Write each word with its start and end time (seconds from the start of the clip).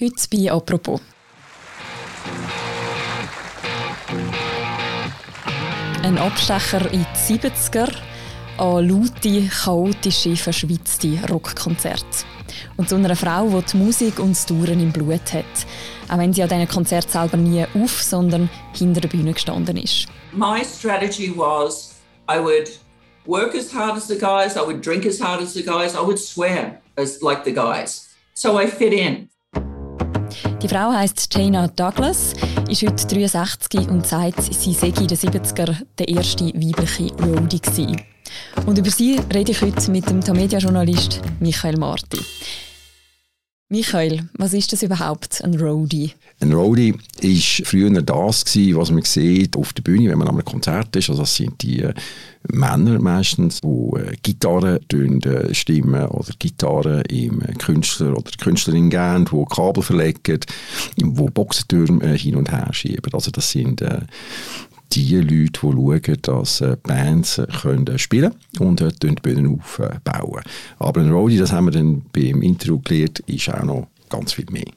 Heute 0.00 0.28
bei 0.30 0.48
«Apropos». 0.48 1.00
Ein 6.04 6.16
Abstecher 6.18 6.88
in 6.92 7.04
die 7.04 7.36
70er 7.36 7.92
an 8.58 8.88
laute, 8.88 9.48
chaotische, 9.48 10.36
verschwitzte 10.36 11.18
Rockkonzerte. 11.28 12.04
Und 12.76 12.88
zu 12.88 12.94
einer 12.94 13.16
Frau, 13.16 13.48
die 13.48 13.72
die 13.72 13.76
Musik 13.76 14.20
und 14.20 14.36
das 14.36 14.46
Touren 14.46 14.78
im 14.78 14.92
Blut 14.92 15.32
hat. 15.32 15.66
Auch 16.08 16.18
wenn 16.18 16.32
sie 16.32 16.44
an 16.44 16.48
diesen 16.48 16.68
Konzert 16.68 17.10
selber 17.10 17.36
nie 17.36 17.66
auf, 17.74 18.00
sondern 18.00 18.48
hinter 18.74 19.00
der 19.00 19.08
Bühne 19.08 19.32
gestanden 19.32 19.78
ist. 19.78 20.06
My 20.32 20.64
strategy 20.64 21.36
was 21.36 21.96
I 22.30 22.38
would 22.38 22.70
work 23.26 23.52
as 23.56 23.74
hard 23.74 23.96
as 23.96 24.06
the 24.06 24.16
guys, 24.16 24.56
I 24.56 24.60
would 24.60 24.80
drink 24.80 25.04
as 25.06 25.20
hard 25.20 25.42
as 25.42 25.54
the 25.54 25.64
guys, 25.64 25.96
I 25.96 26.06
would 26.06 26.20
swear 26.20 26.80
as 26.94 27.20
like 27.20 27.42
the 27.42 27.52
guys. 27.52 28.08
So 28.34 28.60
I 28.60 28.68
fit 28.68 28.92
in. 28.92 29.28
Die 30.62 30.68
Frau 30.68 30.92
heißt 30.92 31.34
Jana 31.34 31.68
Douglas, 31.68 32.34
ist 32.68 32.82
heute 32.82 33.06
63 33.06 33.88
und 33.88 34.06
sagt, 34.06 34.42
sie 34.42 34.72
sei 34.72 34.88
in 34.88 35.06
den 35.06 35.16
70er 35.16 35.76
der 35.98 36.08
erste 36.08 36.46
weibliche 36.46 37.14
Roadie 37.22 37.60
gewesen. 37.60 38.00
Und 38.66 38.78
über 38.78 38.90
sie 38.90 39.20
rede 39.32 39.52
ich 39.52 39.62
heute 39.62 39.90
mit 39.90 40.08
dem 40.08 40.20
Tamedia-Journalist 40.20 41.20
Michael 41.40 41.78
Marti. 41.78 42.18
Michael, 43.70 44.26
was 44.38 44.54
ist 44.54 44.72
das 44.72 44.82
überhaupt, 44.82 45.44
ein 45.44 45.54
Roadie? 45.54 46.12
Ein 46.40 46.54
Roadie 46.54 46.94
war 46.94 47.66
früher 47.66 47.90
das, 48.00 48.44
gewesen, 48.46 48.76
was 48.78 48.90
man 48.90 49.02
sieht 49.02 49.58
auf 49.58 49.74
der 49.74 49.82
Bühne, 49.82 50.08
wenn 50.08 50.16
man 50.16 50.28
an 50.28 50.36
einem 50.36 50.44
Konzert 50.46 50.96
ist. 50.96 51.10
Also 51.10 51.20
das 51.20 51.34
sind 51.34 51.60
die 51.60 51.82
äh, 51.82 51.92
Männer 52.50 52.98
meistens, 52.98 53.60
die 53.60 53.66
äh, 53.66 54.16
Gitarren 54.22 54.78
äh, 54.90 55.54
stimmen 55.54 56.06
oder 56.06 56.32
Gitarren 56.38 57.02
im 57.10 57.40
Künstler 57.58 58.16
oder 58.16 58.30
Künstlerin 58.40 58.88
geben, 58.88 59.28
die 59.30 59.54
Kabel 59.54 59.82
verlegen, 59.82 60.40
die 60.96 61.04
Boxentürme 61.04 62.14
hin 62.14 62.36
und 62.36 62.50
her 62.50 62.70
schieben. 62.72 63.12
Also 63.12 63.30
das 63.30 63.50
sind 63.50 63.84
die 64.92 65.16
Leute, 65.16 65.26
die 65.30 65.58
schauen, 65.60 66.18
dass 66.22 66.60
äh, 66.60 66.76
Bands 66.82 67.40
können 67.62 67.98
spielen 67.98 68.34
und 68.58 68.80
äh, 68.80 68.90
die 69.02 69.10
Bühnen 69.14 69.58
aufbauen. 69.58 70.42
Aber 70.78 71.00
ein 71.00 71.10
Roadie, 71.10 71.38
das 71.38 71.52
haben 71.52 71.66
wir 71.66 71.72
dann 71.72 72.02
beim 72.12 72.42
Interview 72.42 72.80
gelernt, 72.80 73.20
ist 73.20 73.52
auch 73.52 73.64
noch 73.64 73.88
ganz 74.08 74.32
viel 74.32 74.46
mehr. 74.50 74.70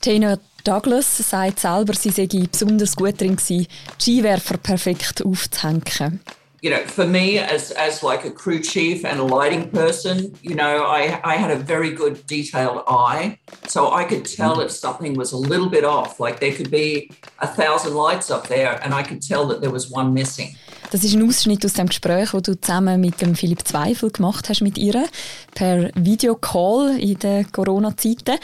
Tina 0.00 0.38
Douglas 0.64 1.18
sagt 1.18 1.60
selber, 1.60 1.94
sie 1.94 2.10
sei 2.10 2.26
besonders 2.26 2.96
gut 2.96 3.20
darin 3.20 3.36
Skiwerfer 3.38 4.56
perfekt 4.58 5.24
aufzuhängen. 5.24 6.20
You 6.62 6.70
know, 6.70 6.82
for 6.86 7.06
me 7.06 7.38
as 7.38 7.70
as 7.72 8.02
like 8.02 8.24
a 8.24 8.30
crew 8.30 8.60
chief 8.60 9.04
and 9.04 9.18
a 9.18 9.22
lighting 9.22 9.70
person, 9.70 10.34
you 10.42 10.54
know, 10.54 10.84
I 10.84 11.20
I 11.24 11.36
had 11.36 11.50
a 11.50 11.56
very 11.56 11.92
good 11.92 12.26
detailed 12.26 12.82
eye, 12.86 13.38
so 13.66 13.92
I 13.92 14.04
could 14.04 14.24
tell 14.24 14.60
if 14.60 14.70
something 14.70 15.16
was 15.16 15.32
a 15.32 15.38
little 15.38 15.68
bit 15.68 15.84
off. 15.84 16.20
Like 16.20 16.40
there 16.40 16.54
could 16.54 16.70
be 16.70 17.10
a 17.38 17.46
thousand 17.46 17.94
lights 17.94 18.30
up 18.30 18.48
there, 18.48 18.78
and 18.82 18.94
I 18.94 19.02
could 19.02 19.22
tell 19.22 19.46
that 19.48 19.60
there 19.60 19.72
was 19.72 19.90
one 19.90 20.12
missing. 20.12 20.56
Das 20.90 21.04
ist 21.04 21.14
ein 21.14 21.22
Ausschnitt 21.22 21.64
aus 21.64 21.74
dem 21.74 21.86
Gespräch, 21.86 22.30
das 22.32 22.42
du 22.42 22.60
zusammen 22.60 23.00
mit 23.00 23.20
dem 23.20 23.36
Philipp 23.36 23.66
Zweifel 23.66 24.10
gemacht 24.10 24.48
hast 24.48 24.60
mit 24.60 24.76
ihr 24.76 25.06
per 25.54 25.90
Videocall 25.94 26.98
in 26.98 27.16
den 27.18 27.50
Corona-Zeiten. 27.52 28.38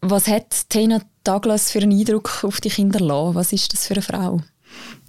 Was 0.00 0.28
hat 0.28 0.70
Tina 0.70 1.02
Douglas 1.24 1.70
für 1.70 1.80
einen 1.80 1.92
Eindruck 1.92 2.42
auf 2.42 2.60
die 2.62 2.70
Kinder? 2.70 3.00
Was 3.34 3.52
ist 3.52 3.72
das 3.72 3.86
für 3.86 3.94
eine 3.94 4.02
Frau? 4.02 4.40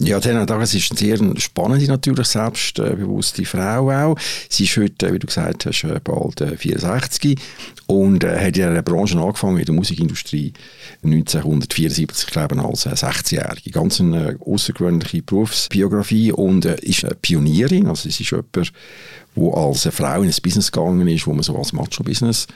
Ja, 0.02 0.18
Tena 0.18 0.46
Dagas 0.46 0.72
ist 0.72 0.90
eine 0.92 0.98
sehr 0.98 1.40
spannende, 1.40 1.86
natürlich 1.86 2.26
selbstbewusste 2.26 3.44
Frau 3.44 3.90
auch. 3.90 4.16
Sie 4.48 4.64
ist 4.64 4.78
heute, 4.78 5.12
wie 5.12 5.18
du 5.18 5.26
gesagt 5.26 5.66
hast, 5.66 5.84
äh, 5.84 6.00
bald 6.02 6.42
64 6.56 7.24
äh, 7.24 7.34
und 7.86 8.24
äh, 8.24 8.46
hat 8.46 8.56
in 8.56 8.64
einer 8.64 8.80
Branche 8.80 9.18
angefangen, 9.18 9.58
in 9.58 9.66
der 9.66 9.74
Musikindustrie 9.74 10.54
1974, 11.04 12.28
ich 12.28 12.32
glaube, 12.32 12.58
als 12.64 12.86
16-Jährige. 12.86 13.70
Ganz 13.72 14.00
eine 14.00 14.38
außergewöhnliche 14.40 15.20
Berufsbiografie 15.20 16.32
und 16.32 16.64
ist 16.64 17.04
eine 17.04 17.14
Pionierin, 17.16 17.86
also 17.86 18.08
sie 18.08 18.22
ist 18.22 18.30
jemand, 18.30 18.56
der 18.56 18.64
als 19.54 19.88
Frau 19.92 20.22
in 20.22 20.30
ein 20.30 20.36
Business 20.42 20.72
gegangen 20.72 21.06
ist, 21.08 21.26
wo 21.26 21.34
man 21.34 21.42
so 21.42 21.54
als 21.58 21.74
Macho-Business 21.74 22.46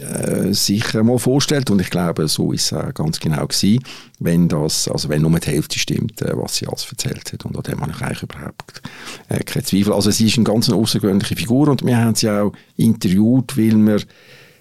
äh, 0.00 0.52
sich 0.52 0.94
mal 0.94 1.18
vorstellt. 1.18 1.70
Und 1.70 1.80
ich 1.80 1.90
glaube, 1.90 2.28
so 2.28 2.52
ist 2.52 2.72
es 2.72 2.94
ganz 2.94 3.20
genau 3.20 3.46
gewesen, 3.46 3.82
wenn 4.18 4.48
das, 4.48 4.88
also 4.88 5.08
wenn 5.08 5.22
nur 5.22 5.38
die 5.40 5.50
Hälfte 5.50 5.78
stimmt, 5.78 6.20
äh, 6.22 6.32
was 6.34 6.56
sie 6.56 6.66
alles 6.66 6.86
erzählt 6.90 7.32
hat. 7.32 7.44
Und 7.44 7.56
an 7.56 7.62
dem 7.62 7.80
habe 7.80 7.92
ich 7.92 8.02
eigentlich 8.02 8.22
überhaupt 8.22 8.82
äh, 9.28 9.42
keinen 9.44 9.64
Zweifel. 9.64 9.92
Also 9.92 10.10
sie 10.10 10.26
ist 10.26 10.36
eine 10.36 10.44
ganz 10.44 10.68
außergewöhnliche 10.68 11.36
Figur. 11.36 11.68
Und 11.68 11.84
wir 11.84 11.96
haben 11.96 12.14
sie 12.14 12.30
auch 12.30 12.52
interviewt, 12.76 13.56
weil 13.56 13.76
wir 13.76 14.02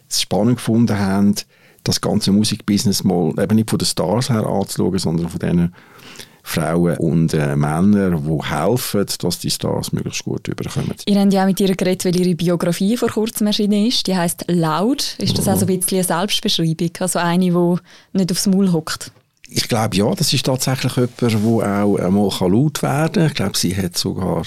es 0.09 0.22
spannend 0.22 0.58
gefunden 0.58 0.97
haben, 0.97 1.35
das 1.84 2.02
ganze 2.02 2.31
Musikbusiness 2.31 3.03
mal 3.03 3.34
eben 3.40 3.56
nicht 3.56 3.69
von 3.69 3.79
den 3.79 3.85
Stars 3.85 4.29
her 4.29 4.46
anzuschauen, 4.46 5.00
sondern 5.00 5.29
von 5.29 5.40
denen 5.40 5.75
Frauen 6.47 6.97
und 6.97 7.34
äh, 7.34 7.58
Männer, 7.58 8.12
die 8.12 8.50
helfen, 8.50 9.06
dass 9.19 9.40
die 9.40 9.50
Stars 9.50 9.91
möglichst 9.91 10.24
gut 10.24 10.47
überkommen. 10.47 10.94
Ihr 11.06 11.19
habt 11.19 11.34
ja 11.34 11.44
auch 11.44 11.47
mit 11.47 11.59
ihr 11.59 11.75
geredet, 11.75 12.06
weil 12.06 12.16
ihre 12.16 12.35
Biografie 12.35 12.96
vor 12.96 13.09
kurzem 13.09 13.47
erschienen 13.47 13.85
ist. 13.85 14.08
Die 14.08 14.16
heißt 14.16 14.46
«Laut». 14.47 15.18
Ist 15.19 15.38
das 15.38 15.50
also 15.50 15.66
ein 15.66 15.80
bisschen 15.80 15.97
eine 15.97 16.03
Selbstbeschreibung? 16.06 16.91
Also 17.00 17.19
eine, 17.19 17.52
die 17.52 18.18
nicht 18.18 18.31
aufs 18.31 18.47
Maul 18.47 18.72
hockt? 18.72 19.12
Ich 19.50 19.69
glaube 19.69 19.96
ja, 19.96 20.13
das 20.13 20.34
ist 20.34 20.46
tatsächlich 20.46 20.97
jemand, 20.97 21.22
der 21.62 21.85
auch 21.85 21.96
einmal 21.96 22.30
laut 22.52 22.81
werden 22.84 23.13
kann. 23.13 23.28
Ich 23.28 23.34
glaube, 23.34 23.58
sie 23.58 23.75
hat 23.78 23.97
sogar 23.97 24.41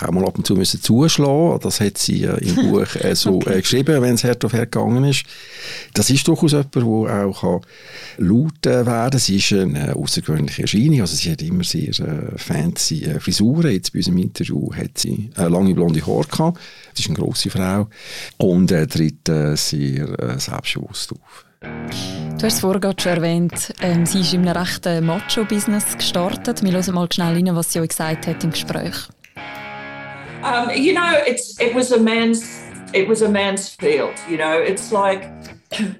auch 0.00 0.10
mal 0.12 0.24
ab 0.24 0.38
und 0.38 0.46
zu 0.46 0.54
müssen 0.54 0.80
zuschlagen. 0.80 1.58
Das 1.60 1.80
hat 1.80 1.98
sie 1.98 2.22
äh, 2.22 2.38
im 2.38 2.54
Buch 2.70 2.94
äh, 2.94 3.16
so 3.16 3.36
okay. 3.36 3.54
äh, 3.54 3.60
geschrieben, 3.62 4.00
wenn 4.00 4.14
es 4.14 4.22
hart 4.22 4.44
auf 4.44 4.52
hart 4.52 4.70
gegangen 4.70 5.02
ist. 5.04 5.24
Das 5.92 6.08
ist 6.08 6.28
durchaus 6.28 6.52
jemand, 6.52 6.74
der 6.76 7.26
auch 7.26 7.40
kann 7.40 7.60
laut 8.18 8.66
äh, 8.66 8.86
werden 8.86 9.10
kann. 9.10 9.18
Sie 9.18 9.36
ist 9.38 9.52
eine 9.52 9.96
außergewöhnliche 9.96 10.62
Erscheinung. 10.62 11.00
Also 11.00 11.16
sie 11.16 11.32
hat 11.32 11.42
immer 11.42 11.64
sehr 11.64 11.90
äh, 11.98 12.38
fancy 12.38 13.06
äh, 13.06 13.18
Frisuren. 13.18 13.72
Jetzt 13.72 13.92
bei 13.92 13.98
unserem 13.98 14.18
Interview 14.18 14.72
hat 14.72 14.98
sie 14.98 15.30
äh, 15.36 15.48
lange 15.48 15.74
blonde 15.74 16.06
Haare 16.06 16.28
gehabt. 16.28 16.60
Sie 16.94 17.02
ist 17.02 17.08
eine 17.08 17.18
grosse 17.18 17.50
Frau 17.50 17.88
und 18.36 18.70
äh, 18.70 18.86
tritt 18.86 19.28
äh, 19.28 19.56
sehr 19.56 20.16
äh, 20.20 20.38
selbstbewusst 20.38 21.10
auf. 21.12 21.44
Du 22.38 22.46
hast 22.46 22.56
es 22.56 22.60
vorhin 22.60 22.94
schon 22.98 23.12
erwähnt, 23.12 23.72
ähm, 23.80 24.04
sie 24.04 24.20
ist 24.20 24.34
in 24.34 24.46
einem 24.46 24.56
rechten 24.56 25.06
Macho-Business 25.06 25.96
gestartet. 25.96 26.62
Wir 26.62 26.72
hören 26.72 26.94
mal 26.94 27.08
schnell 27.10 27.34
rein, 27.34 27.56
was 27.56 27.72
sie 27.72 27.80
euch 27.80 27.88
gesagt 27.88 28.26
hat 28.26 28.44
im 28.44 28.50
Gespräch. 28.50 28.94
Um, 30.42 30.68
you 30.74 30.92
know, 30.92 31.16
it's 31.26 31.58
it 31.58 31.74
was 31.74 31.90
a 31.90 31.98
man's 31.98 32.64
it 32.92 33.08
was 33.08 33.22
a 33.22 33.28
man's 33.28 33.70
field. 33.70 34.12
You 34.28 34.36
know, 34.36 34.58
it's 34.58 34.92
like 34.92 35.30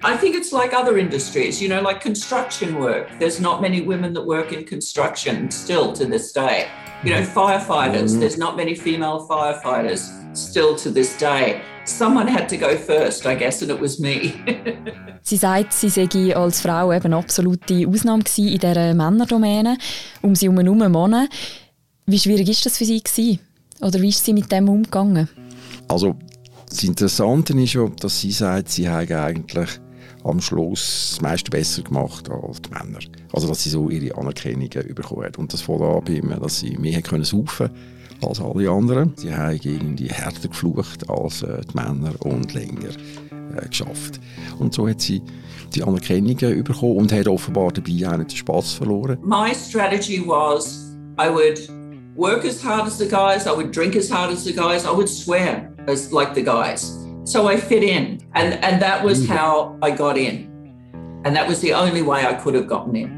I 0.03 0.15
think 0.15 0.35
it's 0.35 0.51
like 0.51 0.73
other 0.73 0.97
industries. 0.97 1.59
You 1.59 1.67
know, 1.67 1.81
like 1.81 1.99
construction 1.99 2.79
work. 2.79 3.09
There's 3.19 3.39
not 3.39 3.59
many 3.61 3.81
women 3.81 4.13
that 4.13 4.25
work 4.25 4.53
in 4.53 4.65
construction 4.65 5.49
still 5.49 5.93
to 5.93 6.05
this 6.05 6.31
day. 6.31 6.67
You 7.03 7.13
know, 7.15 7.21
firefighters. 7.21 8.15
Mm. 8.15 8.19
There's 8.19 8.37
not 8.37 8.55
many 8.55 8.75
female 8.75 9.27
firefighters 9.27 10.11
still 10.37 10.75
to 10.75 10.91
this 10.91 11.17
day. 11.17 11.61
Someone 11.85 12.27
had 12.27 12.49
to 12.49 12.57
go 12.57 12.75
first, 12.75 13.25
I 13.27 13.35
guess, 13.35 13.61
and 13.61 13.69
it 13.69 13.79
was 13.79 13.99
me. 13.99 14.33
sie 15.21 15.37
sagt, 15.37 15.71
sie 15.71 15.89
sei 15.89 16.35
als 16.35 16.59
Frau 16.61 16.91
eben 16.91 17.13
absolute 17.13 17.87
Ausnahme 17.87 18.23
in 18.37 18.57
dieser 18.57 18.93
Männerdomäne, 18.95 19.77
um 20.23 20.35
sie 20.35 20.49
herum 20.49 20.77
Männer. 20.79 21.27
Wie 22.07 22.17
schwierig 22.19 22.49
ist 22.49 22.65
das 22.65 22.79
für 22.79 22.85
sie 22.85 23.01
gewesen? 23.01 23.39
Oder 23.81 24.01
wie 24.01 24.09
ist 24.09 24.25
sie 24.25 24.33
mit 24.33 24.51
dem 24.51 24.67
umgegangen? 24.67 25.29
Also, 25.87 26.15
das 26.67 26.83
Interessante 26.83 27.53
ist 27.53 27.73
ja, 27.73 27.87
dass 27.99 28.19
sie 28.19 28.31
sagt, 28.31 28.69
sie 28.69 28.89
hat 28.89 29.11
eigentlich 29.11 29.69
am 30.23 30.41
Schluss 30.41 31.11
das 31.11 31.21
meiste 31.21 31.51
besser 31.51 31.83
gemacht 31.83 32.27
als 32.31 32.63
die 32.63 32.71
Männer. 32.71 32.99
Also, 33.31 33.47
dass 33.47 33.61
sie 33.61 33.69
so 33.69 33.91
ihre 33.91 34.17
Anerkennung 34.17 34.69
bekommen 34.69 35.25
hat. 35.25 35.37
Und 35.37 35.53
das 35.53 35.61
fängt 35.61 35.81
an 35.81 36.03
bei 36.03 36.19
dass 36.37 36.61
sie 36.61 36.77
mehr 36.77 37.03
können 37.03 37.25
saufen 37.25 37.67
können 37.67 37.94
als 38.25 38.41
alle 38.41 38.69
anderen. 38.69 39.13
Sie 39.15 39.33
haben 39.33 39.59
irgendwie 39.63 40.07
härter 40.07 40.47
geflucht 40.47 41.09
als 41.09 41.43
äh, 41.43 41.61
die 41.61 41.75
Männer 41.75 42.13
und 42.19 42.53
länger 42.53 42.89
äh, 43.55 43.67
geschafft. 43.67 44.19
Und 44.59 44.73
so 44.73 44.87
hat 44.87 45.01
sie 45.01 45.21
die 45.73 45.83
Anerkennung 45.83 46.35
bekommen 46.63 46.97
und 46.97 47.11
hat 47.11 47.27
offenbar 47.27 47.71
dabei 47.71 48.07
auch 48.07 48.17
nicht 48.17 48.31
den 48.31 48.37
Spass 48.37 48.73
verloren. 48.73 49.17
My 49.23 49.53
strategy 49.53 50.21
was, 50.25 50.95
I 51.19 51.29
would 51.29 51.69
work 52.15 52.45
as 52.45 52.63
hard 52.63 52.87
as 52.87 52.97
the 52.97 53.07
guys, 53.07 53.45
I 53.45 53.51
would 53.51 53.71
drink 53.71 53.95
as 53.95 54.09
hard 54.09 54.31
as 54.31 54.43
the 54.43 54.53
guys, 54.53 54.85
I 54.85 54.91
would 54.91 55.09
swear 55.09 55.73
as 55.87 56.11
like 56.11 56.33
the 56.33 56.43
guys. 56.43 56.97
So 57.25 57.49
I 57.49 57.57
fit 57.57 57.83
in, 57.83 58.19
and 58.33 58.63
and 58.63 58.81
that 58.81 59.03
was 59.03 59.21
mm. 59.21 59.35
how 59.35 59.77
I 59.81 59.89
got 59.89 60.15
in, 60.15 60.47
and 61.25 61.35
that 61.35 61.47
was 61.47 61.59
the 61.59 61.73
only 61.73 62.03
way 62.03 62.25
I 62.25 62.35
could 62.35 62.53
have 62.53 62.67
gotten 62.67 62.95
in. 62.95 63.14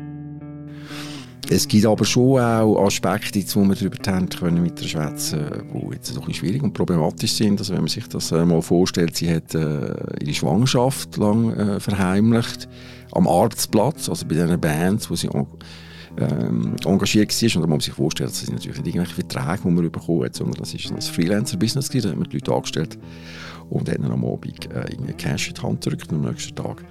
Es 1.50 1.66
gibt 1.66 1.86
aber 1.86 2.04
schon 2.04 2.42
auch 2.42 2.86
Aspekte, 2.86 3.42
wo 3.56 3.64
wir 3.64 3.76
darüber 3.76 3.98
haben 4.12 4.28
können 4.28 4.62
mit 4.62 4.82
der 4.82 4.86
schwätzen, 4.86 5.40
die 5.74 5.96
jetzt 5.96 6.10
ein 6.10 6.16
bisschen 6.16 6.34
schwierig 6.34 6.62
und 6.62 6.74
problematisch 6.74 7.34
sind. 7.34 7.60
Also 7.60 7.74
wenn 7.74 7.82
man 7.82 7.88
sich 7.88 8.08
das 8.08 8.32
äh, 8.34 8.44
mal 8.44 8.62
vorstellt, 8.62 9.16
sie 9.16 9.34
hat 9.34 9.56
äh, 9.56 9.94
ihre 10.22 10.34
Schwangerschaft 10.34 11.16
lang 11.16 11.54
äh, 11.54 11.80
verheimlicht 11.80 12.68
am 13.14 13.28
Arbeitsplatz, 13.28 14.10
also 14.10 14.26
bei 14.26 14.36
diesen 14.36 14.60
Bands, 14.60 15.10
wo 15.10 15.16
sie 15.16 15.30
ähm, 16.18 16.76
engagiert 16.84 17.42
war. 17.42 17.56
Und 17.56 17.56
da 17.56 17.60
muss 17.60 17.70
man 17.70 17.80
sich 17.80 17.94
vorstellen, 17.94 18.30
das 18.30 18.40
sind 18.40 18.54
natürlich 18.54 18.78
nicht 18.80 18.96
irgendwelche 18.96 19.16
Verträge, 19.16 19.62
die 19.64 19.70
man 19.70 19.92
bekommen 19.92 20.26
hat, 20.26 20.36
sondern 20.36 20.60
das 20.60 20.74
ist 20.74 20.92
ein 20.92 21.02
Freelancer-Business 21.02 21.90
da 21.90 22.10
hat 22.10 22.18
man 22.18 22.30
die 22.30 22.38
Leute 22.38 22.54
angestellt 22.54 23.00
und 23.70 23.88
dann 23.88 24.04
am 24.04 24.26
Abend 24.26 24.70
äh, 24.74 25.14
Cash 25.14 25.50
in 25.50 25.54
die 25.54 25.62
Hand 25.62 25.84
gedrückt 25.84 26.12
am 26.12 26.22
nächsten 26.22 26.56
Tag 26.56 26.84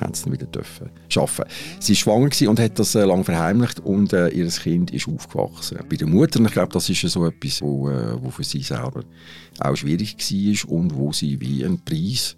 haben 0.00 0.14
sie 0.14 0.24
dann 0.24 0.32
wieder 0.32 0.46
dürfen 0.46 0.90
arbeiten. 1.16 1.50
Sie 1.80 1.92
war 1.92 1.96
schwanger 1.96 2.50
und 2.50 2.60
hat 2.60 2.78
das 2.78 2.94
äh, 2.94 3.04
lange 3.04 3.24
verheimlicht 3.24 3.80
und 3.80 4.12
äh, 4.12 4.28
ihr 4.28 4.48
Kind 4.48 4.90
ist 4.90 5.08
aufgewachsen. 5.08 5.78
Bei 5.88 5.96
der 5.96 6.06
Mutter, 6.06 6.40
ich 6.40 6.52
glaube, 6.52 6.72
das 6.72 6.88
ist 6.88 7.00
so 7.00 7.26
etwas, 7.26 7.62
wo, 7.62 7.88
äh, 7.88 8.22
wo 8.22 8.30
für 8.30 8.44
sie 8.44 8.62
selber 8.62 9.02
auch 9.60 9.76
schwierig 9.76 10.16
war 10.18 10.72
und 10.72 10.94
wo 10.94 11.12
sie 11.12 11.40
wie 11.40 11.64
einen 11.64 11.84
Preis 11.84 12.36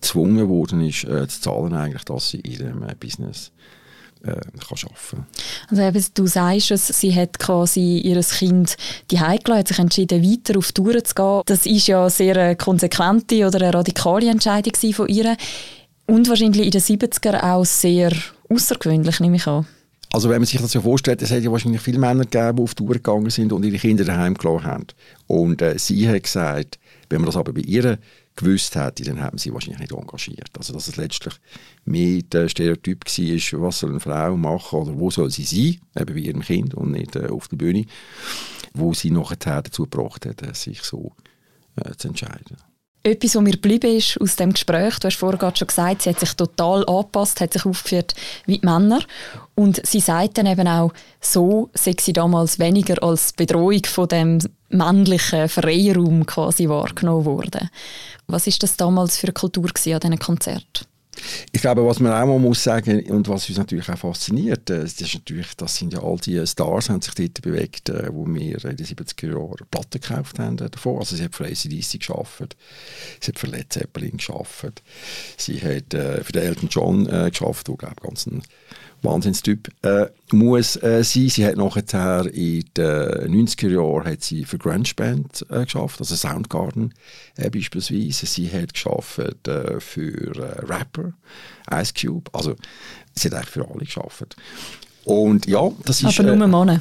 gezwungen 0.00 0.48
worden 0.48 0.80
ist, 0.80 1.04
äh, 1.04 1.26
zu 1.28 1.40
zahlen, 1.40 1.74
eigentlich, 1.74 2.04
dass 2.04 2.30
sie 2.30 2.40
in 2.40 2.52
ihrem 2.52 2.82
äh, 2.82 2.94
Business 2.98 3.52
äh, 4.22 4.32
kann 4.32 4.78
arbeiten 4.82 5.26
Also 5.68 6.10
du 6.14 6.26
sagst 6.26 6.70
es, 6.70 6.88
sie 6.88 7.14
hat 7.14 7.38
quasi 7.38 7.98
ihr 7.98 8.20
Kind 8.20 8.76
die 9.10 9.16
gelassen, 9.16 9.54
hat 9.54 9.68
sich 9.68 9.78
entschieden, 9.78 10.22
weiter 10.22 10.58
auf 10.58 10.72
Touren 10.72 11.04
zu 11.04 11.14
gehen. 11.14 11.42
Das 11.46 11.66
ist 11.66 11.86
ja 11.86 12.02
eine 12.02 12.10
sehr 12.10 12.56
konsequente 12.56 13.46
oder 13.46 13.60
eine 13.60 13.74
radikale 13.74 14.30
Entscheidung 14.30 14.74
von 14.92 15.08
ihr. 15.08 15.36
Und 16.06 16.28
wahrscheinlich 16.28 16.64
in 16.64 16.70
den 16.70 16.80
70er 16.80 17.42
auch 17.42 17.64
sehr 17.64 18.12
außergewöhnlich, 18.48 19.20
nehme 19.20 19.36
ich 19.36 19.46
an. 19.46 19.66
Also 20.12 20.30
wenn 20.30 20.38
man 20.38 20.46
sich 20.46 20.60
das 20.60 20.72
ja 20.72 20.80
vorstellt, 20.80 21.20
es 21.20 21.30
hätte 21.30 21.44
ja 21.44 21.52
wahrscheinlich 21.52 21.82
viele 21.82 21.98
Männer 21.98 22.24
gegeben, 22.24 22.56
die 22.56 22.62
auf 22.62 22.74
Tour 22.74 22.94
gegangen 22.94 23.28
sind 23.28 23.52
und 23.52 23.64
ihre 23.64 23.76
Kinder 23.76 24.04
daheim 24.04 24.34
gelassen 24.34 24.64
haben. 24.64 24.86
Und 25.26 25.60
äh, 25.60 25.78
sie 25.78 26.08
hat 26.08 26.22
gesagt, 26.22 26.78
wenn 27.10 27.20
man 27.20 27.26
das 27.26 27.36
aber 27.36 27.52
bei 27.52 27.60
ihr 27.60 27.98
gewusst 28.36 28.76
hätte, 28.76 29.02
dann 29.04 29.22
hätten 29.22 29.38
sie 29.38 29.52
wahrscheinlich 29.52 29.80
nicht 29.80 29.92
engagiert. 29.92 30.50
Also 30.56 30.72
dass 30.72 30.88
es 30.88 30.96
letztlich 30.96 31.34
mehr 31.84 32.22
der 32.22 32.48
Stereotyp 32.48 33.04
war, 33.04 33.60
was 33.62 33.78
soll 33.78 33.90
eine 33.90 34.00
Frau 34.00 34.36
machen 34.36 34.78
oder 34.78 34.98
wo 34.98 35.10
soll 35.10 35.30
sie 35.30 35.44
sein, 35.44 35.80
eben 36.00 36.14
bei 36.14 36.20
ihrem 36.20 36.42
Kind 36.42 36.74
und 36.74 36.92
nicht 36.92 37.16
äh, 37.16 37.28
auf 37.28 37.48
der 37.48 37.56
Bühne, 37.56 37.86
wo 38.74 38.94
sie 38.94 39.10
nachher 39.10 39.62
dazu 39.62 39.82
gebracht 39.84 40.26
hat, 40.26 40.42
äh, 40.42 40.54
sich 40.54 40.82
so 40.82 41.12
äh, 41.76 41.94
zu 41.96 42.08
entscheiden. 42.08 42.56
Etwas, 43.06 43.36
was 43.36 43.42
mir 43.42 43.52
geblieben 43.52 43.96
ist 43.96 44.20
aus 44.20 44.34
dem 44.34 44.52
Gespräch, 44.52 44.98
du 44.98 45.06
hast 45.06 45.16
vorhin 45.16 45.38
schon 45.54 45.68
gesagt, 45.68 46.02
sie 46.02 46.10
hat 46.10 46.18
sich 46.18 46.32
total 46.32 46.84
angepasst, 46.88 47.40
hat 47.40 47.52
sich 47.52 47.64
aufgeführt 47.64 48.16
wie 48.46 48.58
die 48.58 48.66
Männer. 48.66 48.98
Und 49.54 49.80
sie 49.86 50.00
sagt 50.00 50.38
dann 50.38 50.46
eben 50.46 50.66
auch, 50.66 50.92
so 51.20 51.70
sei 51.72 51.94
sie 52.00 52.12
damals 52.12 52.58
weniger 52.58 53.00
als 53.04 53.32
Bedrohung 53.32 53.84
von 53.84 54.08
dem 54.08 54.38
männlichen 54.70 55.48
Freiraum 55.48 56.26
quasi 56.26 56.68
wahrgenommen 56.68 57.26
worden. 57.26 57.70
Was 58.26 58.48
ist 58.48 58.64
das 58.64 58.76
damals 58.76 59.16
für 59.16 59.28
eine 59.28 59.34
Kultur 59.34 59.66
an 59.66 59.72
diesen 60.00 60.18
Konzerten? 60.18 60.86
Ich 61.52 61.60
glaube, 61.60 61.86
was 61.86 62.00
man 62.00 62.12
auch 62.12 62.26
mal 62.26 62.38
muss 62.38 62.62
sagen 62.62 63.00
und 63.10 63.28
was 63.28 63.48
uns 63.48 63.58
natürlich 63.58 63.88
auch 63.88 63.98
fasziniert, 63.98 64.68
äh, 64.70 64.80
das 64.80 65.00
ist 65.00 65.14
natürlich, 65.14 65.54
das 65.56 65.76
sind 65.76 65.92
ja 65.92 66.02
all 66.02 66.16
die 66.16 66.46
Stars, 66.46 66.90
haben 66.90 67.02
sich 67.02 67.14
dort 67.14 67.42
bewegt, 67.42 67.88
äh, 67.88 68.08
wo 68.12 68.26
wir 68.26 68.64
in 68.64 68.76
den 68.76 68.86
70er 68.86 69.30
Jahren 69.30 69.66
Platten 69.70 70.00
gekauft 70.00 70.38
haben 70.38 70.58
äh, 70.58 70.70
davon. 70.70 70.98
Also 70.98 71.16
sie 71.16 71.24
hat 71.24 71.34
für 71.34 71.46
ACDC 71.46 71.98
geschafft, 71.98 72.56
sie 73.20 73.28
hat 73.28 73.38
für 73.38 73.46
Led 73.46 73.72
Zeppelin 73.72 74.16
geschafft, 74.16 74.82
sie 75.36 75.60
hat 75.60 75.94
äh, 75.94 76.22
für 76.22 76.32
den 76.32 76.42
Elton 76.42 76.68
John 76.68 77.06
äh, 77.06 77.30
geschafft, 77.30 77.68
wo 77.68 77.76
glaube 77.76 77.96
ganz 78.02 78.26
ein 78.26 78.42
Wahnsinnstyp, 79.06 79.70
äh, 79.82 80.06
muss 80.32 80.76
äh, 80.76 81.02
sein. 81.02 81.28
Sie 81.28 81.46
hat 81.46 81.56
nachher 81.56 82.26
in 82.26 82.64
den 82.76 83.46
90er 83.46 83.68
Jahren 83.68 84.04
hat 84.04 84.22
sie 84.22 84.44
für 84.44 84.58
Grunge 84.58 84.90
Band 84.94 85.46
äh, 85.50 85.64
geschafft, 85.64 86.00
also 86.00 86.14
Soundgarden 86.14 86.92
äh, 87.36 87.48
beispielsweise. 87.50 88.26
Sie 88.26 88.50
hat 88.50 88.74
geschafft 88.74 89.18
äh, 89.48 89.80
für 89.80 90.36
äh, 90.36 90.66
Rapper, 90.66 91.12
Ice 91.72 91.94
Cube, 91.98 92.30
also 92.32 92.56
sie 93.14 93.28
hat 93.28 93.34
eigentlich 93.34 93.50
für 93.50 93.68
alle 93.68 93.84
geschafft. 93.84 94.36
Und 95.04 95.46
ja, 95.46 95.70
das 95.84 96.02
ist... 96.02 96.18
Aber 96.20 96.34
nur 96.34 96.48
Männer. 96.48 96.80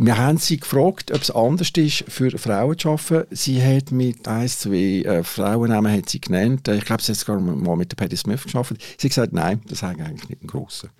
Wir 0.00 0.16
haben 0.16 0.38
sie 0.38 0.58
gefragt, 0.58 1.10
ob 1.10 1.22
es 1.22 1.30
anders 1.32 1.70
ist, 1.76 2.04
für 2.06 2.30
Frauen 2.38 2.78
zu 2.78 2.90
arbeiten. 2.90 3.26
Sie 3.34 3.60
hat 3.60 3.90
mit 3.90 4.28
ein, 4.28 4.46
zwei 4.46 5.02
äh, 5.02 5.24
Frauennamen 5.24 5.92
hat 5.92 6.08
sie 6.08 6.20
genannt. 6.20 6.68
Ich 6.68 6.84
glaube, 6.84 7.02
sie 7.02 7.12
hat 7.12 7.18
sogar 7.18 7.40
mal 7.40 7.76
mit 7.76 7.90
der 7.90 7.96
Patti 7.96 8.16
Smith 8.16 8.44
gearbeitet. 8.44 8.80
Sie 8.96 9.08
hat 9.08 9.10
gesagt, 9.10 9.32
nein, 9.32 9.60
das 9.66 9.82
hat 9.82 9.98
eigentlich 9.98 10.28
nicht 10.28 10.42
einen 10.42 10.48
grossen 10.48 10.90